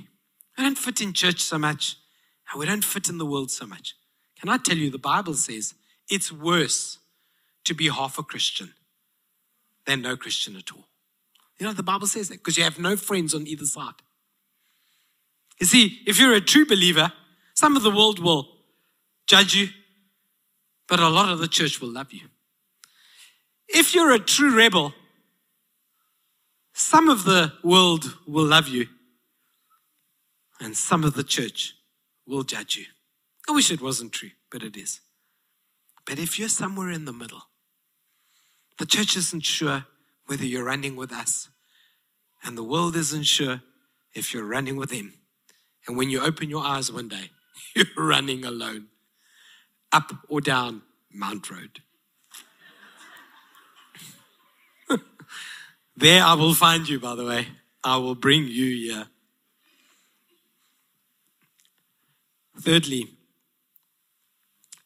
We 0.57 0.65
don't 0.65 0.79
fit 0.79 1.01
in 1.01 1.13
church 1.13 1.41
so 1.41 1.59
much, 1.59 1.97
and 2.51 2.59
we 2.59 2.67
don't 2.67 2.85
fit 2.85 3.09
in 3.09 3.19
the 3.19 3.27
world 3.27 3.51
so 3.51 3.67
much. 3.67 3.95
Can 4.41 4.49
I 4.49 4.57
tell 4.57 4.77
you, 4.77 4.91
the 4.91 4.99
Bible 4.99 5.35
says 5.35 5.75
it's 6.09 6.33
worse 6.33 6.99
to 7.65 7.75
be 7.75 7.89
half 7.89 8.19
a 8.19 8.23
Christian 8.23 8.73
than 9.87 10.03
no 10.03 10.17
Christian 10.17 10.57
at 10.57 10.73
all. 10.73 10.87
You 11.59 11.67
know, 11.67 11.73
the 11.73 11.83
Bible 11.83 12.07
says 12.07 12.29
that 12.29 12.39
because 12.39 12.57
you 12.57 12.65
have 12.65 12.79
no 12.79 12.97
friends 12.97 13.35
on 13.35 13.47
either 13.47 13.67
side. 13.67 13.95
You 15.61 15.67
see, 15.67 16.01
if 16.07 16.21
you're 16.21 16.35
a 16.35 16.41
true 16.41 16.67
believer, 16.67 17.13
some 17.55 17.77
of 17.77 17.83
the 17.83 17.91
world 17.91 18.21
will 18.21 18.49
judge 19.29 19.55
you, 19.55 19.69
but 20.89 20.99
a 20.99 21.09
lot 21.09 21.29
of 21.29 21.39
the 21.39 21.49
church 21.49 21.81
will 21.81 21.93
love 21.93 22.13
you. 22.13 22.23
If 23.69 23.95
you're 23.95 24.13
a 24.13 24.19
true 24.19 24.57
rebel, 24.57 24.95
some 26.73 27.09
of 27.09 27.25
the 27.25 27.53
world 27.63 28.17
will 28.27 28.47
love 28.47 28.67
you, 28.69 28.87
and 30.61 30.77
some 30.77 31.05
of 31.05 31.15
the 31.15 31.23
church 31.23 31.75
will 32.27 32.43
judge 32.43 32.77
you. 32.77 32.87
I 33.49 33.53
wish 33.53 33.71
it 33.71 33.83
wasn't 33.83 34.13
true, 34.13 34.31
but 34.51 34.63
it 34.63 34.77
is. 34.77 35.01
But 36.07 36.19
if 36.19 36.39
you're 36.39 36.49
somewhere 36.49 36.91
in 36.91 37.05
the 37.05 37.13
middle, 37.13 37.43
the 38.79 38.87
church 38.87 39.17
isn't 39.17 39.45
sure 39.45 39.85
whether 40.27 40.45
you're 40.45 40.65
running 40.65 40.97
with 40.97 41.13
us, 41.13 41.49
and 42.43 42.57
the 42.57 42.65
world 42.65 42.97
isn't 42.97 43.25
sure 43.25 43.61
if 44.15 44.33
you're 44.33 44.45
running 44.45 44.77
with 44.77 44.91
Him. 44.91 45.13
And 45.87 45.97
when 45.97 46.09
you 46.09 46.21
open 46.21 46.49
your 46.49 46.65
eyes 46.65 46.91
one 46.91 47.09
day, 47.09 47.31
you're 47.77 47.87
running 47.97 48.45
alone, 48.45 48.87
up 49.93 50.13
or 50.29 50.41
down 50.41 50.83
Mount 51.13 51.51
Road. 51.51 51.81
there 55.97 56.23
I 56.23 56.35
will 56.35 56.55
find 56.55 56.89
you, 56.89 57.01
by 57.01 57.15
the 57.15 57.25
way. 57.25 57.49
I 57.83 57.97
will 57.97 58.15
bring 58.15 58.47
you 58.47 58.89
here. 58.89 59.07
Thirdly, 62.61 63.07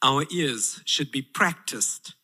our 0.03 0.25
ears 0.31 0.81
should 0.85 1.11
be 1.11 1.23
practiced 1.23 2.15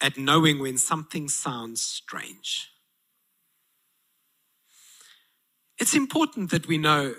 at 0.00 0.18
knowing 0.18 0.58
when 0.58 0.76
something 0.76 1.28
sounds 1.28 1.80
strange. 1.80 2.68
It's 5.78 5.94
important 5.94 6.50
that 6.50 6.66
we 6.66 6.76
know 6.76 7.14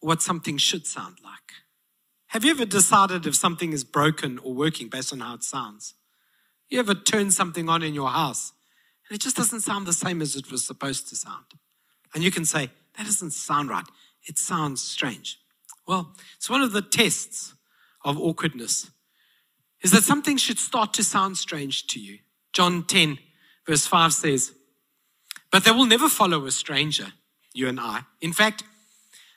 what 0.00 0.22
something 0.22 0.56
should 0.56 0.86
sound 0.86 1.18
like. 1.22 1.61
Have 2.32 2.46
you 2.46 2.52
ever 2.52 2.64
decided 2.64 3.26
if 3.26 3.34
something 3.34 3.74
is 3.74 3.84
broken 3.84 4.38
or 4.38 4.54
working 4.54 4.88
based 4.88 5.12
on 5.12 5.20
how 5.20 5.34
it 5.34 5.44
sounds? 5.44 5.92
You 6.70 6.78
ever 6.78 6.94
turn 6.94 7.30
something 7.30 7.68
on 7.68 7.82
in 7.82 7.92
your 7.92 8.08
house 8.08 8.54
and 9.06 9.14
it 9.14 9.20
just 9.20 9.36
doesn't 9.36 9.60
sound 9.60 9.86
the 9.86 9.92
same 9.92 10.22
as 10.22 10.34
it 10.34 10.50
was 10.50 10.66
supposed 10.66 11.10
to 11.10 11.14
sound? 11.14 11.44
And 12.14 12.24
you 12.24 12.30
can 12.30 12.46
say, 12.46 12.70
that 12.96 13.04
doesn't 13.04 13.32
sound 13.32 13.68
right. 13.68 13.84
It 14.26 14.38
sounds 14.38 14.80
strange. 14.80 15.40
Well, 15.86 16.14
it's 16.38 16.48
one 16.48 16.62
of 16.62 16.72
the 16.72 16.80
tests 16.80 17.52
of 18.02 18.18
awkwardness 18.18 18.90
is 19.82 19.90
that 19.90 20.04
something 20.04 20.38
should 20.38 20.58
start 20.58 20.94
to 20.94 21.04
sound 21.04 21.36
strange 21.36 21.86
to 21.88 22.00
you. 22.00 22.20
John 22.54 22.84
10, 22.84 23.18
verse 23.66 23.84
5 23.84 24.14
says, 24.14 24.52
But 25.50 25.64
they 25.64 25.70
will 25.70 25.84
never 25.84 26.08
follow 26.08 26.46
a 26.46 26.50
stranger, 26.50 27.12
you 27.52 27.68
and 27.68 27.78
I. 27.78 28.04
In 28.22 28.32
fact, 28.32 28.64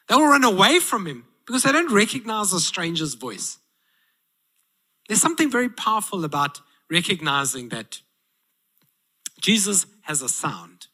they 0.07 0.15
will 0.15 0.27
run 0.27 0.45
away 0.45 0.79
from 0.79 1.07
him 1.07 1.25
because 1.45 1.63
they 1.63 1.71
don't 1.71 1.93
recognize 1.93 2.53
a 2.53 2.59
stranger's 2.59 3.13
voice. 3.13 3.59
There's 5.07 5.21
something 5.21 5.51
very 5.51 5.69
powerful 5.69 6.25
about 6.25 6.61
recognizing 6.89 7.69
that 7.69 8.01
Jesus 9.39 9.85
has 10.03 10.21
a 10.21 10.29
sound 10.29 10.87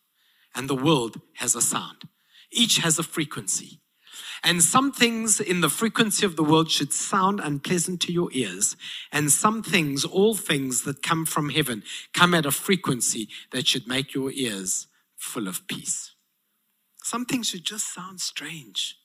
and 0.53 0.69
the 0.69 0.75
world 0.75 1.21
has 1.35 1.55
a 1.55 1.61
sound. 1.61 2.03
Each 2.51 2.77
has 2.77 2.99
a 2.99 3.03
frequency. 3.03 3.79
And 4.43 4.63
some 4.63 4.91
things 4.91 5.39
in 5.39 5.61
the 5.61 5.69
frequency 5.69 6.25
of 6.25 6.35
the 6.35 6.43
world 6.43 6.71
should 6.71 6.91
sound 6.91 7.39
unpleasant 7.39 8.01
to 8.01 8.11
your 8.11 8.29
ears. 8.31 8.75
And 9.11 9.31
some 9.31 9.61
things, 9.61 10.03
all 10.03 10.33
things 10.33 10.81
that 10.81 11.03
come 11.03 11.25
from 11.25 11.49
heaven, 11.49 11.83
come 12.13 12.33
at 12.33 12.45
a 12.45 12.51
frequency 12.51 13.29
that 13.51 13.67
should 13.67 13.87
make 13.87 14.13
your 14.13 14.31
ears 14.31 14.87
full 15.15 15.47
of 15.47 15.67
peace. 15.67 16.15
Some 17.03 17.25
things 17.25 17.49
should 17.49 17.63
just 17.63 17.93
sound 17.93 18.19
strange. 18.19 18.97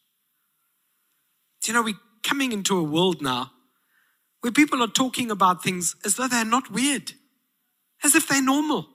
Do 1.66 1.72
you 1.72 1.78
know, 1.78 1.82
we're 1.82 1.98
coming 2.22 2.52
into 2.52 2.78
a 2.78 2.82
world 2.84 3.20
now 3.20 3.50
where 4.40 4.52
people 4.52 4.80
are 4.84 4.86
talking 4.86 5.32
about 5.32 5.64
things 5.64 5.96
as 6.04 6.14
though 6.14 6.28
they're 6.28 6.44
not 6.44 6.70
weird, 6.70 7.14
as 8.04 8.14
if 8.14 8.28
they're 8.28 8.40
normal. 8.40 8.86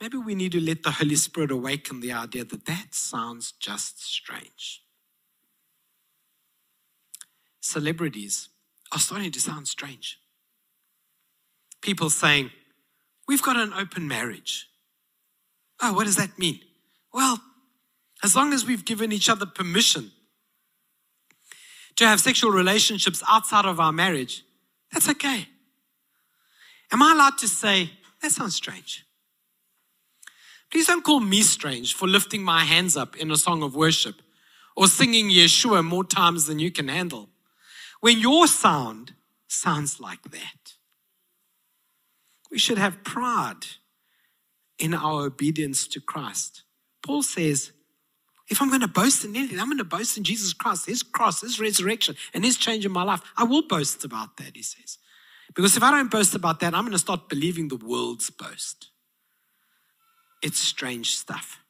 Maybe 0.00 0.16
we 0.16 0.36
need 0.36 0.52
to 0.52 0.60
let 0.60 0.84
the 0.84 0.92
Holy 0.92 1.16
Spirit 1.16 1.50
awaken 1.50 1.98
the 1.98 2.12
idea 2.12 2.44
that 2.44 2.66
that 2.66 2.94
sounds 2.94 3.50
just 3.58 4.00
strange. 4.00 4.84
Celebrities 7.60 8.50
are 8.92 9.00
starting 9.00 9.32
to 9.32 9.40
sound 9.40 9.66
strange. 9.66 10.20
People 11.82 12.10
saying, 12.10 12.52
We've 13.26 13.42
got 13.42 13.56
an 13.56 13.72
open 13.72 14.06
marriage. 14.06 14.68
Oh, 15.82 15.94
what 15.94 16.04
does 16.06 16.14
that 16.14 16.38
mean? 16.38 16.60
Well, 17.12 17.40
as 18.22 18.36
long 18.36 18.52
as 18.52 18.64
we've 18.64 18.84
given 18.84 19.10
each 19.10 19.28
other 19.28 19.46
permission 19.46 20.12
to 22.00 22.06
have 22.06 22.18
sexual 22.18 22.50
relationships 22.50 23.22
outside 23.28 23.66
of 23.66 23.78
our 23.78 23.92
marriage, 23.92 24.42
that's 24.90 25.08
okay. 25.10 25.46
Am 26.90 27.02
I 27.02 27.12
allowed 27.12 27.36
to 27.38 27.48
say, 27.48 27.90
That 28.22 28.32
sounds 28.32 28.56
strange? 28.56 29.04
Please 30.70 30.86
don't 30.86 31.04
call 31.04 31.20
me 31.20 31.42
strange 31.42 31.94
for 31.94 32.08
lifting 32.08 32.42
my 32.42 32.64
hands 32.64 32.96
up 32.96 33.16
in 33.16 33.30
a 33.30 33.36
song 33.36 33.62
of 33.62 33.76
worship 33.76 34.22
or 34.74 34.86
singing 34.86 35.28
Yeshua 35.28 35.84
more 35.84 36.04
times 36.04 36.46
than 36.46 36.58
you 36.58 36.70
can 36.70 36.88
handle. 36.88 37.28
When 38.00 38.18
your 38.18 38.46
sound 38.46 39.12
sounds 39.46 40.00
like 40.00 40.22
that, 40.30 40.76
we 42.50 42.58
should 42.58 42.78
have 42.78 43.04
pride 43.04 43.66
in 44.78 44.94
our 44.94 45.26
obedience 45.26 45.86
to 45.88 46.00
Christ. 46.00 46.62
Paul 47.02 47.22
says, 47.22 47.72
if 48.50 48.60
I'm 48.60 48.68
going 48.68 48.80
to 48.80 48.88
boast 48.88 49.24
in 49.24 49.36
anything, 49.36 49.60
I'm 49.60 49.66
going 49.66 49.78
to 49.78 49.84
boast 49.84 50.18
in 50.18 50.24
Jesus 50.24 50.52
Christ, 50.52 50.86
His 50.86 51.04
cross, 51.04 51.40
His 51.40 51.60
resurrection, 51.60 52.16
and 52.34 52.44
His 52.44 52.56
change 52.56 52.84
in 52.84 52.90
my 52.90 53.04
life. 53.04 53.22
I 53.36 53.44
will 53.44 53.62
boast 53.62 54.04
about 54.04 54.36
that, 54.38 54.50
he 54.54 54.62
says. 54.62 54.98
Because 55.54 55.76
if 55.76 55.82
I 55.82 55.92
don't 55.92 56.10
boast 56.10 56.34
about 56.34 56.60
that, 56.60 56.74
I'm 56.74 56.82
going 56.82 56.92
to 56.92 56.98
start 56.98 57.28
believing 57.28 57.68
the 57.68 57.76
world's 57.76 58.28
boast. 58.28 58.88
It's 60.42 60.58
strange 60.58 61.16
stuff. 61.16 61.60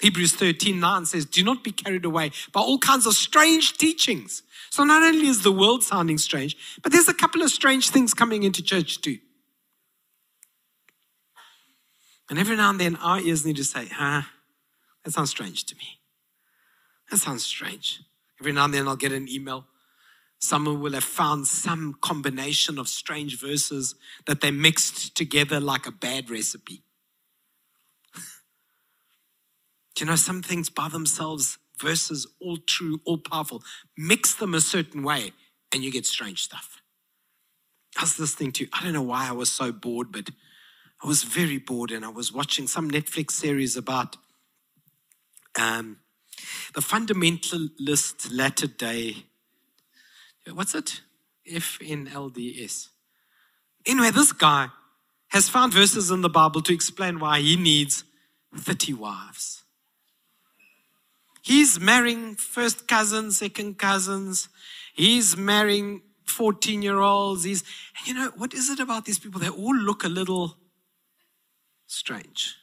Hebrews 0.00 0.34
13 0.34 0.80
9 0.80 1.06
says, 1.06 1.26
Do 1.26 1.44
not 1.44 1.62
be 1.62 1.72
carried 1.72 2.04
away 2.04 2.32
by 2.52 2.60
all 2.60 2.78
kinds 2.78 3.06
of 3.06 3.14
strange 3.14 3.76
teachings. 3.76 4.42
So 4.70 4.84
not 4.84 5.02
only 5.02 5.28
is 5.28 5.42
the 5.42 5.52
world 5.52 5.84
sounding 5.84 6.18
strange, 6.18 6.56
but 6.82 6.90
there's 6.90 7.08
a 7.08 7.14
couple 7.14 7.42
of 7.42 7.50
strange 7.50 7.90
things 7.90 8.14
coming 8.14 8.42
into 8.42 8.62
church 8.62 9.00
too. 9.00 9.18
And 12.30 12.38
every 12.38 12.56
now 12.56 12.70
and 12.70 12.80
then 12.80 12.96
our 12.96 13.20
ears 13.20 13.44
need 13.44 13.56
to 13.56 13.64
say, 13.64 13.88
huh, 13.92 14.22
that 15.04 15.12
sounds 15.12 15.30
strange 15.30 15.64
to 15.66 15.76
me. 15.76 16.00
That 17.10 17.18
sounds 17.18 17.44
strange. 17.44 18.00
Every 18.40 18.52
now 18.52 18.64
and 18.64 18.74
then 18.74 18.88
I'll 18.88 18.96
get 18.96 19.12
an 19.12 19.28
email. 19.28 19.66
Someone 20.38 20.80
will 20.80 20.92
have 20.92 21.04
found 21.04 21.46
some 21.46 21.94
combination 22.00 22.78
of 22.78 22.88
strange 22.88 23.38
verses 23.38 23.94
that 24.26 24.40
they 24.40 24.50
mixed 24.50 25.14
together 25.14 25.60
like 25.60 25.86
a 25.86 25.92
bad 25.92 26.30
recipe. 26.30 26.82
Do 29.94 30.00
you 30.00 30.06
know 30.06 30.16
some 30.16 30.42
things 30.42 30.68
by 30.68 30.88
themselves, 30.88 31.58
verses 31.78 32.26
all 32.40 32.56
true, 32.56 33.00
all 33.04 33.18
powerful, 33.18 33.62
mix 33.96 34.34
them 34.34 34.54
a 34.54 34.60
certain 34.60 35.02
way 35.02 35.32
and 35.72 35.84
you 35.84 35.92
get 35.92 36.06
strange 36.06 36.42
stuff. 36.42 36.82
I 37.96 38.02
was 38.02 38.18
listening 38.18 38.52
to, 38.52 38.66
I 38.72 38.82
don't 38.82 38.94
know 38.94 39.02
why 39.02 39.28
I 39.28 39.32
was 39.32 39.50
so 39.50 39.70
bored, 39.70 40.10
but 40.10 40.30
I 41.02 41.06
was 41.06 41.24
very 41.24 41.58
bored 41.58 41.90
and 41.90 42.04
I 42.04 42.08
was 42.08 42.32
watching 42.32 42.66
some 42.66 42.90
Netflix 42.90 43.32
series 43.32 43.76
about 43.76 44.16
um, 45.58 45.98
the 46.74 46.80
fundamentalist 46.80 48.28
latter 48.32 48.66
day. 48.66 49.24
What's 50.52 50.74
it? 50.74 51.02
FNLDS. 51.50 52.88
Anyway, 53.86 54.10
this 54.10 54.32
guy 54.32 54.68
has 55.28 55.48
found 55.48 55.72
verses 55.72 56.10
in 56.10 56.20
the 56.20 56.28
Bible 56.28 56.62
to 56.62 56.72
explain 56.72 57.18
why 57.18 57.40
he 57.40 57.56
needs 57.56 58.04
30 58.56 58.94
wives. 58.94 59.62
He's 61.42 61.80
marrying 61.80 62.36
first 62.36 62.86
cousins, 62.86 63.38
second 63.38 63.78
cousins. 63.78 64.48
He's 64.94 65.36
marrying 65.36 66.02
14 66.26 66.82
year 66.82 66.98
olds. 66.98 67.44
He's, 67.44 67.64
you 68.06 68.14
know, 68.14 68.30
what 68.36 68.54
is 68.54 68.70
it 68.70 68.78
about 68.78 69.04
these 69.04 69.18
people? 69.18 69.40
They 69.40 69.48
all 69.48 69.74
look 69.74 70.04
a 70.04 70.08
little 70.08 70.56
strange. 71.86 72.56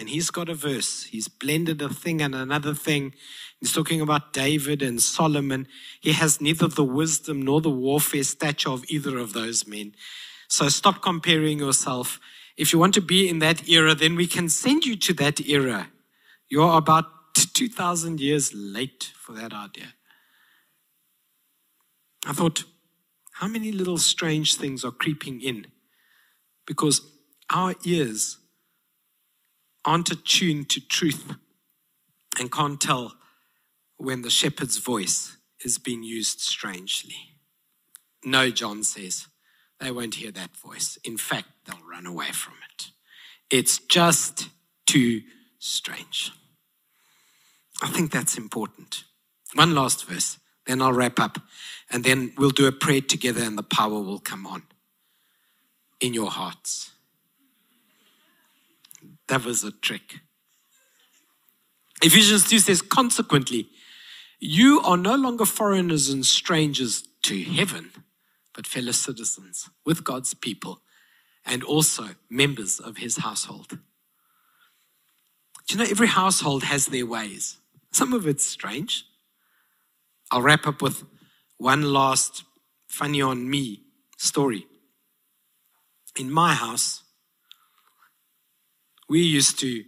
And 0.00 0.08
he's 0.08 0.30
got 0.30 0.48
a 0.48 0.54
verse. 0.54 1.02
He's 1.04 1.28
blended 1.28 1.82
a 1.82 1.90
thing 1.90 2.22
and 2.22 2.34
another 2.34 2.72
thing. 2.72 3.12
He's 3.60 3.74
talking 3.74 4.00
about 4.00 4.32
David 4.32 4.80
and 4.80 5.00
Solomon. 5.00 5.68
He 6.00 6.12
has 6.12 6.40
neither 6.40 6.68
the 6.68 6.82
wisdom 6.82 7.42
nor 7.42 7.60
the 7.60 7.68
warfare 7.68 8.24
stature 8.24 8.70
of 8.70 8.82
either 8.88 9.18
of 9.18 9.34
those 9.34 9.66
men. 9.66 9.94
So 10.48 10.70
stop 10.70 11.02
comparing 11.02 11.58
yourself. 11.58 12.18
If 12.56 12.72
you 12.72 12.78
want 12.78 12.94
to 12.94 13.02
be 13.02 13.28
in 13.28 13.40
that 13.40 13.68
era, 13.68 13.94
then 13.94 14.16
we 14.16 14.26
can 14.26 14.48
send 14.48 14.86
you 14.86 14.96
to 14.96 15.12
that 15.14 15.38
era. 15.46 15.90
You're 16.48 16.78
about 16.78 17.04
2,000 17.34 18.20
years 18.20 18.54
late 18.54 19.12
for 19.14 19.34
that 19.34 19.52
idea. 19.52 19.92
I 22.26 22.32
thought, 22.32 22.64
how 23.32 23.48
many 23.48 23.70
little 23.70 23.98
strange 23.98 24.56
things 24.56 24.82
are 24.82 24.92
creeping 24.92 25.42
in? 25.42 25.66
Because 26.66 27.02
our 27.50 27.74
ears 27.84 28.38
aren't 29.84 30.10
attuned 30.10 30.68
to 30.70 30.86
truth 30.86 31.34
and 32.38 32.52
can't 32.52 32.80
tell 32.80 33.14
when 33.96 34.22
the 34.22 34.30
shepherd's 34.30 34.78
voice 34.78 35.36
is 35.64 35.78
being 35.78 36.02
used 36.02 36.40
strangely. 36.40 37.16
No, 38.24 38.50
John 38.50 38.82
says, 38.82 39.26
they 39.78 39.90
won't 39.90 40.16
hear 40.16 40.30
that 40.32 40.56
voice. 40.56 40.98
In 41.04 41.16
fact, 41.16 41.48
they'll 41.64 41.86
run 41.90 42.06
away 42.06 42.30
from 42.32 42.54
it. 42.70 42.90
It's 43.50 43.78
just 43.78 44.48
too 44.86 45.22
strange. 45.58 46.32
I 47.82 47.88
think 47.88 48.12
that's 48.12 48.36
important. 48.36 49.04
One 49.54 49.74
last 49.74 50.04
verse, 50.04 50.38
then 50.66 50.82
I'll 50.82 50.92
wrap 50.92 51.18
up, 51.18 51.38
and 51.90 52.04
then 52.04 52.32
we'll 52.36 52.50
do 52.50 52.66
a 52.66 52.72
prayer 52.72 53.00
together 53.00 53.42
and 53.42 53.56
the 53.56 53.62
power 53.62 54.00
will 54.00 54.18
come 54.18 54.46
on 54.46 54.62
in 56.00 56.14
your 56.14 56.30
hearts. 56.30 56.92
That 59.30 59.44
was 59.44 59.62
a 59.62 59.70
trick. 59.70 60.22
Ephesians 62.02 62.48
2 62.48 62.58
says, 62.58 62.82
consequently, 62.82 63.68
you 64.40 64.80
are 64.80 64.96
no 64.96 65.14
longer 65.14 65.44
foreigners 65.44 66.08
and 66.08 66.26
strangers 66.26 67.04
to 67.22 67.40
heaven, 67.40 67.92
but 68.52 68.66
fellow 68.66 68.90
citizens 68.90 69.70
with 69.86 70.02
God's 70.02 70.34
people 70.34 70.80
and 71.46 71.62
also 71.62 72.08
members 72.28 72.80
of 72.80 72.96
his 72.96 73.18
household. 73.18 73.68
Do 73.68 73.78
you 75.68 75.78
know 75.78 75.88
every 75.88 76.08
household 76.08 76.64
has 76.64 76.86
their 76.86 77.06
ways? 77.06 77.58
Some 77.92 78.12
of 78.12 78.26
it's 78.26 78.44
strange. 78.44 79.04
I'll 80.32 80.42
wrap 80.42 80.66
up 80.66 80.82
with 80.82 81.04
one 81.56 81.82
last 81.82 82.42
funny 82.88 83.22
on 83.22 83.48
me 83.48 83.84
story. 84.18 84.66
In 86.18 86.32
my 86.32 86.54
house, 86.54 87.04
we 89.10 89.20
used 89.20 89.58
to 89.58 89.84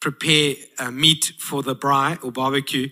prepare 0.00 0.54
uh, 0.78 0.90
meat 0.92 1.32
for 1.36 1.64
the 1.64 1.74
braai 1.74 2.22
or 2.24 2.30
barbecue 2.30 2.88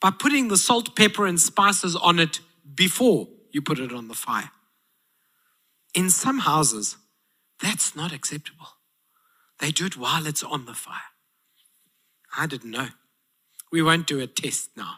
by 0.00 0.10
putting 0.10 0.48
the 0.48 0.56
salt, 0.56 0.96
pepper, 0.96 1.24
and 1.24 1.40
spices 1.40 1.94
on 1.94 2.18
it 2.18 2.40
before 2.74 3.28
you 3.52 3.62
put 3.62 3.78
it 3.78 3.92
on 3.92 4.08
the 4.08 4.14
fire. 4.14 4.50
In 5.94 6.10
some 6.10 6.40
houses, 6.40 6.96
that's 7.62 7.94
not 7.94 8.12
acceptable. 8.12 8.66
They 9.60 9.70
do 9.70 9.86
it 9.86 9.96
while 9.96 10.26
it's 10.26 10.42
on 10.42 10.66
the 10.66 10.74
fire. 10.74 11.12
I 12.36 12.48
didn't 12.48 12.72
know. 12.72 12.88
We 13.70 13.82
won't 13.82 14.08
do 14.08 14.18
a 14.18 14.26
test 14.26 14.70
now. 14.76 14.96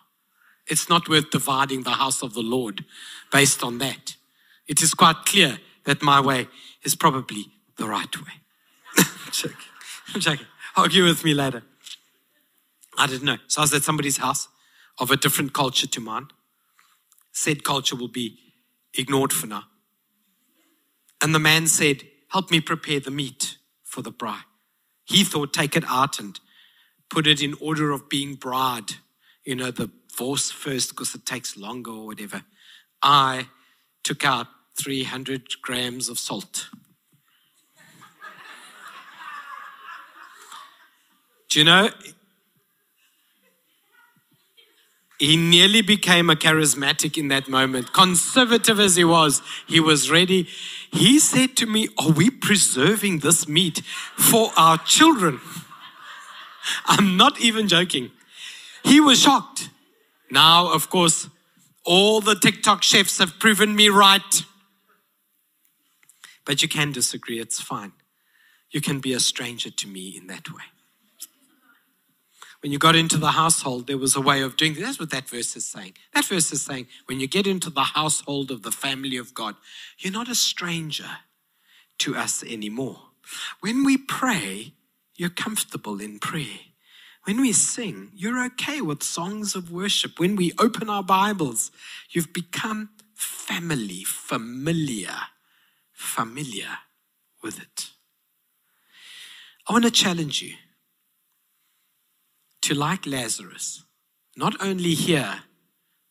It's 0.66 0.88
not 0.88 1.11
worth 1.11 1.31
dividing 1.31 1.83
the 1.83 1.90
house 1.90 2.22
of 2.22 2.33
the 2.33 2.40
Lord 2.40 2.87
based 3.31 3.62
on 3.62 3.79
that. 3.79 4.16
It 4.66 4.83
is 4.83 4.94
quite 4.94 5.26
clear 5.26 5.59
that 5.85 6.02
my 6.02 6.20
way 6.20 6.48
is 6.83 6.96
probably 6.96 7.44
the 7.76 7.87
right 7.87 8.16
way. 8.16 8.33
Check. 9.31 9.52
I'm 10.14 10.20
joking. 10.20 10.46
Argue 10.76 11.04
with 11.04 11.24
me 11.24 11.34
later. 11.34 11.62
I 12.98 13.06
didn't 13.06 13.24
know. 13.24 13.38
So 13.46 13.60
I 13.60 13.64
was 13.64 13.74
at 13.74 13.82
somebody's 13.82 14.18
house 14.18 14.48
of 14.98 15.10
a 15.10 15.16
different 15.16 15.52
culture 15.52 15.86
to 15.86 16.00
mine. 16.00 16.28
Said 17.32 17.64
culture 17.64 17.96
will 17.96 18.08
be 18.08 18.38
ignored 18.96 19.32
for 19.32 19.46
now. 19.46 19.64
And 21.22 21.34
the 21.34 21.38
man 21.38 21.66
said, 21.66 22.02
Help 22.30 22.50
me 22.50 22.60
prepare 22.60 23.00
the 23.00 23.10
meat 23.10 23.56
for 23.84 24.02
the 24.02 24.12
braai. 24.12 24.40
He 25.04 25.22
thought, 25.22 25.52
take 25.52 25.76
it 25.76 25.84
out 25.88 26.18
and 26.18 26.38
put 27.08 27.26
it 27.26 27.40
in 27.40 27.54
order 27.60 27.92
of 27.92 28.08
being 28.08 28.36
braaied. 28.36 28.96
You 29.44 29.54
know, 29.54 29.70
the 29.70 29.90
wors 30.18 30.50
first 30.50 30.90
because 30.90 31.14
it 31.14 31.24
takes 31.24 31.56
longer 31.56 31.92
or 31.92 32.06
whatever. 32.06 32.42
I 33.02 33.48
took 34.02 34.24
out 34.24 34.48
300 34.78 35.60
grams 35.62 36.08
of 36.08 36.18
salt 36.18 36.68
Do 41.56 41.60
you 41.60 41.64
know? 41.64 41.88
He 45.18 45.38
nearly 45.38 45.80
became 45.80 46.28
a 46.28 46.34
charismatic 46.34 47.16
in 47.16 47.28
that 47.28 47.48
moment. 47.48 47.94
Conservative 47.94 48.78
as 48.78 48.96
he 48.96 49.04
was, 49.04 49.40
he 49.66 49.80
was 49.80 50.10
ready. 50.10 50.48
He 50.92 51.18
said 51.18 51.56
to 51.56 51.64
me, 51.64 51.88
Are 51.98 52.10
we 52.10 52.28
preserving 52.28 53.20
this 53.20 53.48
meat 53.48 53.80
for 54.18 54.50
our 54.54 54.76
children? 54.76 55.40
I'm 56.84 57.16
not 57.16 57.40
even 57.40 57.68
joking. 57.68 58.10
He 58.84 59.00
was 59.00 59.22
shocked. 59.22 59.70
Now, 60.30 60.70
of 60.70 60.90
course, 60.90 61.30
all 61.86 62.20
the 62.20 62.34
TikTok 62.34 62.82
chefs 62.82 63.16
have 63.16 63.38
proven 63.38 63.74
me 63.74 63.88
right. 63.88 64.44
But 66.44 66.60
you 66.60 66.68
can 66.68 66.92
disagree, 66.92 67.40
it's 67.40 67.62
fine. 67.62 67.92
You 68.72 68.82
can 68.82 69.00
be 69.00 69.14
a 69.14 69.20
stranger 69.20 69.70
to 69.70 69.88
me 69.88 70.18
in 70.18 70.26
that 70.26 70.50
way 70.52 70.64
when 72.66 72.72
you 72.72 72.81
got 72.81 72.96
into 72.96 73.16
the 73.16 73.31
household, 73.31 73.87
there 73.87 73.96
was 73.96 74.16
a 74.16 74.20
way 74.20 74.42
of 74.42 74.57
doing 74.57 74.72
it. 74.72 74.81
That's 74.81 74.98
what 74.98 75.11
that 75.11 75.29
verse 75.29 75.55
is 75.55 75.64
saying. 75.64 75.92
That 76.12 76.24
verse 76.24 76.50
is 76.50 76.62
saying, 76.62 76.88
when 77.05 77.20
you 77.20 77.29
get 77.29 77.46
into 77.46 77.70
the 77.70 77.85
household 77.94 78.51
of 78.51 78.64
the 78.64 78.72
family 78.72 79.16
of 79.16 79.34
God, 79.34 79.55
you're 80.01 80.12
not 80.12 80.28
a 80.28 80.34
stranger 80.34 81.18
to 81.99 82.16
us 82.16 82.43
anymore. 82.43 83.03
When 83.61 83.84
we 83.84 83.97
pray, 83.97 84.72
you're 85.14 85.30
comfortable 85.30 86.01
in 86.01 86.18
prayer. 86.18 86.59
When 87.22 87.40
we 87.40 87.53
sing, 87.53 88.11
you're 88.12 88.45
okay 88.47 88.80
with 88.80 89.05
songs 89.05 89.55
of 89.55 89.70
worship. 89.70 90.18
When 90.18 90.34
we 90.34 90.51
open 90.59 90.90
our 90.90 91.05
Bibles, 91.05 91.70
you've 92.11 92.32
become 92.32 92.90
family, 93.14 94.03
familiar, 94.03 95.14
familiar 95.93 96.78
with 97.45 97.61
it. 97.61 97.90
I 99.68 99.72
want 99.72 99.84
to 99.84 99.90
challenge 99.93 100.43
you 100.43 100.55
to, 102.66 102.74
like 102.74 103.06
Lazarus, 103.06 103.84
not 104.36 104.60
only 104.60 104.92
hear 104.94 105.42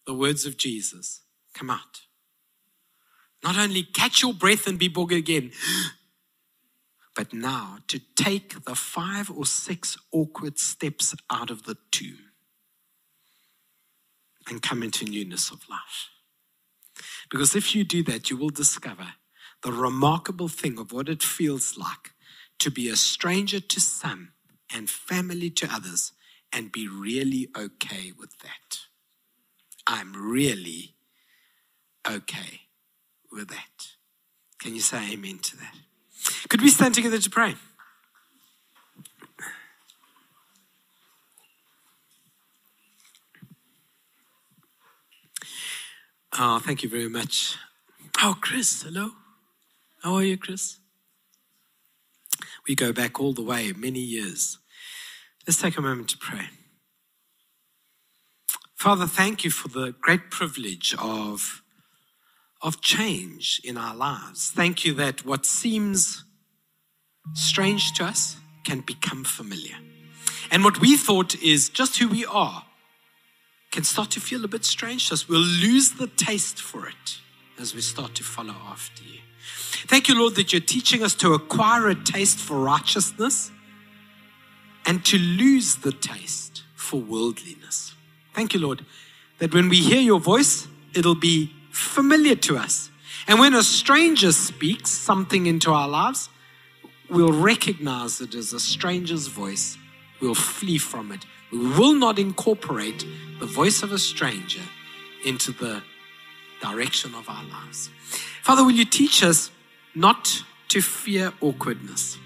the 0.08 0.14
words 0.14 0.46
of 0.46 0.56
Jesus 0.56 1.24
come 1.54 1.70
out, 1.70 2.04
not 3.44 3.58
only 3.58 3.84
catch 3.84 4.22
your 4.22 4.34
breath 4.34 4.66
and 4.66 4.80
be 4.80 4.88
born 4.88 5.12
again, 5.12 5.52
but 7.16 7.34
now 7.34 7.80
to 7.90 8.00
take 8.16 8.64
the 8.64 8.74
five 8.74 9.30
or 9.30 9.46
six 9.46 9.98
awkward 10.14 10.58
steps 10.58 11.14
out 11.30 11.52
of 11.52 11.64
the 11.64 11.76
tomb 11.92 12.32
and 14.48 14.62
come 14.62 14.82
into 14.82 15.04
newness 15.04 15.52
of 15.52 15.68
life. 15.70 16.08
Because 17.30 17.54
if 17.54 17.76
you 17.76 17.84
do 17.84 18.02
that, 18.04 18.30
you 18.30 18.38
will 18.38 18.50
discover 18.50 19.08
the 19.62 19.74
remarkable 19.74 20.48
thing 20.48 20.80
of 20.80 20.94
what 20.94 21.10
it 21.10 21.22
feels 21.22 21.78
like 21.78 22.14
to 22.60 22.72
be 22.72 22.88
a 22.88 22.96
stranger 22.96 23.60
to 23.60 23.82
some 23.82 24.30
and 24.74 24.90
family 24.90 25.50
to 25.50 25.68
others 25.70 26.14
and 26.56 26.72
be 26.72 26.88
really 26.88 27.50
okay 27.56 28.14
with 28.18 28.40
that. 28.40 28.80
I'm 29.86 30.14
really 30.14 30.96
okay 32.10 32.62
with 33.30 33.50
that. 33.50 33.90
Can 34.60 34.74
you 34.74 34.80
say 34.80 35.12
amen 35.12 35.40
to 35.40 35.58
that? 35.58 35.76
Could 36.48 36.62
we 36.62 36.70
stand 36.70 36.96
together 36.96 37.20
to 37.20 37.30
pray? 37.30 37.56
Oh, 46.38 46.60
thank 46.60 46.84
you 46.84 46.90
very 46.90 47.10
much. 47.10 47.58
Oh, 48.22 48.38
Chris, 48.40 48.84
hello. 48.84 49.12
How 50.04 50.16
are 50.16 50.24
you, 50.24 50.38
Chris? 50.38 50.80
We 52.68 52.76
go 52.76 52.94
back 52.94 53.20
all 53.20 53.34
the 53.34 53.42
way, 53.42 53.74
many 53.74 54.00
years. 54.00 54.58
Let's 55.48 55.62
take 55.62 55.78
a 55.78 55.82
moment 55.82 56.10
to 56.10 56.18
pray. 56.18 56.50
Father, 58.76 59.06
thank 59.06 59.44
you 59.44 59.52
for 59.52 59.68
the 59.68 59.94
great 60.02 60.30
privilege 60.30 60.96
of, 61.00 61.64
of 62.62 62.82
change 62.82 63.62
in 63.64 63.78
our 63.78 63.96
lives. 63.96 64.52
Thank 64.52 64.84
you 64.86 64.94
that 64.96 65.26
what 65.26 65.46
seems 65.46 66.24
strange 67.34 67.94
to 67.94 68.06
us 68.06 68.38
can 68.64 68.82
become 68.82 69.24
familiar. 69.24 69.76
And 70.52 70.64
what 70.64 70.80
we 70.80 70.98
thought 70.98 71.36
is 71.42 71.70
just 71.70 71.98
who 71.98 72.08
we 72.08 72.26
are 72.26 72.66
can 73.72 73.84
start 73.84 74.12
to 74.12 74.20
feel 74.20 74.44
a 74.46 74.48
bit 74.48 74.66
strange 74.66 75.08
to 75.10 75.14
us. 75.14 75.28
We'll 75.28 75.40
lose 75.40 75.94
the 75.94 76.08
taste 76.08 76.62
for 76.62 76.88
it 76.88 77.20
as 77.60 77.74
we 77.76 77.82
start 77.82 78.16
to 78.16 78.24
follow 78.24 78.56
after 78.68 79.04
you. 79.04 79.20
Thank 79.88 80.08
you, 80.08 80.18
Lord, 80.20 80.36
that 80.36 80.52
you're 80.54 80.62
teaching 80.62 81.04
us 81.04 81.14
to 81.16 81.34
acquire 81.34 81.88
a 81.90 81.96
taste 81.96 82.40
for 82.40 82.60
righteousness 82.60 83.52
and 84.86 85.04
to 85.06 85.18
lose 85.18 85.78
the 85.78 85.92
taste 85.92 86.64
for 86.76 87.00
worldliness. 87.00 87.94
Thank 88.34 88.54
you, 88.54 88.60
Lord, 88.60 88.86
that 89.40 89.54
when 89.54 89.70
we 89.70 89.78
hear 89.78 90.02
your 90.02 90.20
voice, 90.20 90.68
it'll 90.94 91.16
be 91.16 91.52
familiar 91.72 92.36
to 92.36 92.58
us. 92.58 92.90
And 93.28 93.40
when 93.40 93.54
a 93.54 93.64
stranger 93.64 94.32
speaks 94.32 94.92
something 94.92 95.46
into 95.48 95.72
our 95.72 95.88
lives, 95.88 96.30
we'll 97.10 97.34
recognize 97.34 98.22
it 98.22 98.36
as 98.36 98.54
a 98.54 98.60
stranger's 98.60 99.28
voice. 99.28 99.78
We'll 100.22 100.36
flee 100.36 100.78
from 100.78 101.12
it 101.12 101.26
we 101.52 101.60
will 101.60 101.94
not 101.94 102.20
incorporate 102.20 103.06
the 103.40 103.46
voice 103.46 103.84
of 103.84 103.92
a 103.92 104.00
stranger 104.00 104.62
into 105.26 105.52
the 105.52 105.82
direction 106.62 107.14
of 107.16 107.30
our 107.30 107.44
lives. 107.46 107.90
Father, 108.42 108.64
will 108.64 108.72
you 108.72 108.86
teach 108.86 109.24
us 109.24 109.52
not 109.94 110.44
to 110.70 110.82
fear 110.82 111.32
awkwardness, 111.42 112.18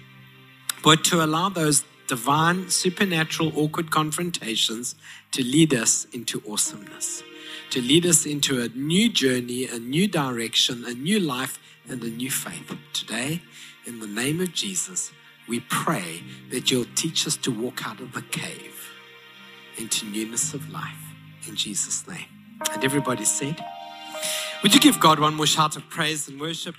but 0.82 1.04
to 1.04 1.22
allow 1.22 1.48
those 1.48 1.84
divine, 2.10 2.68
supernatural, 2.68 3.52
awkward 3.54 3.92
confrontations 3.92 4.96
to 5.30 5.44
lead 5.44 5.72
us 5.72 6.08
into 6.12 6.42
awesomeness, 6.50 7.22
to 7.70 7.80
lead 7.80 8.04
us 8.04 8.26
into 8.26 8.60
a 8.60 8.66
new 8.70 9.08
journey, 9.08 9.68
a 9.68 9.78
new 9.78 10.08
direction, 10.08 10.84
a 10.86 10.92
new 10.92 11.20
life, 11.20 11.60
and 11.88 12.02
a 12.02 12.08
new 12.08 12.28
faith. 12.28 12.76
Today, 12.92 13.40
in 13.86 14.00
the 14.00 14.08
name 14.08 14.40
of 14.40 14.52
Jesus, 14.52 15.12
we 15.48 15.60
pray 15.60 16.24
that 16.50 16.68
you'll 16.72 16.92
teach 16.96 17.28
us 17.28 17.36
to 17.36 17.52
walk 17.52 17.86
out 17.86 18.00
of 18.00 18.12
the 18.12 18.22
cave 18.22 18.90
into 19.78 20.04
newness 20.06 20.52
of 20.52 20.68
life 20.72 21.04
in 21.46 21.54
Jesus' 21.54 22.08
name. 22.08 22.26
And 22.72 22.84
everybody 22.84 23.24
said, 23.24 23.64
Would 24.64 24.74
you 24.74 24.80
give 24.80 24.98
God 24.98 25.20
one 25.20 25.36
more 25.36 25.46
shout 25.46 25.76
of 25.76 25.88
praise 25.88 26.26
and 26.26 26.40
worship? 26.40 26.74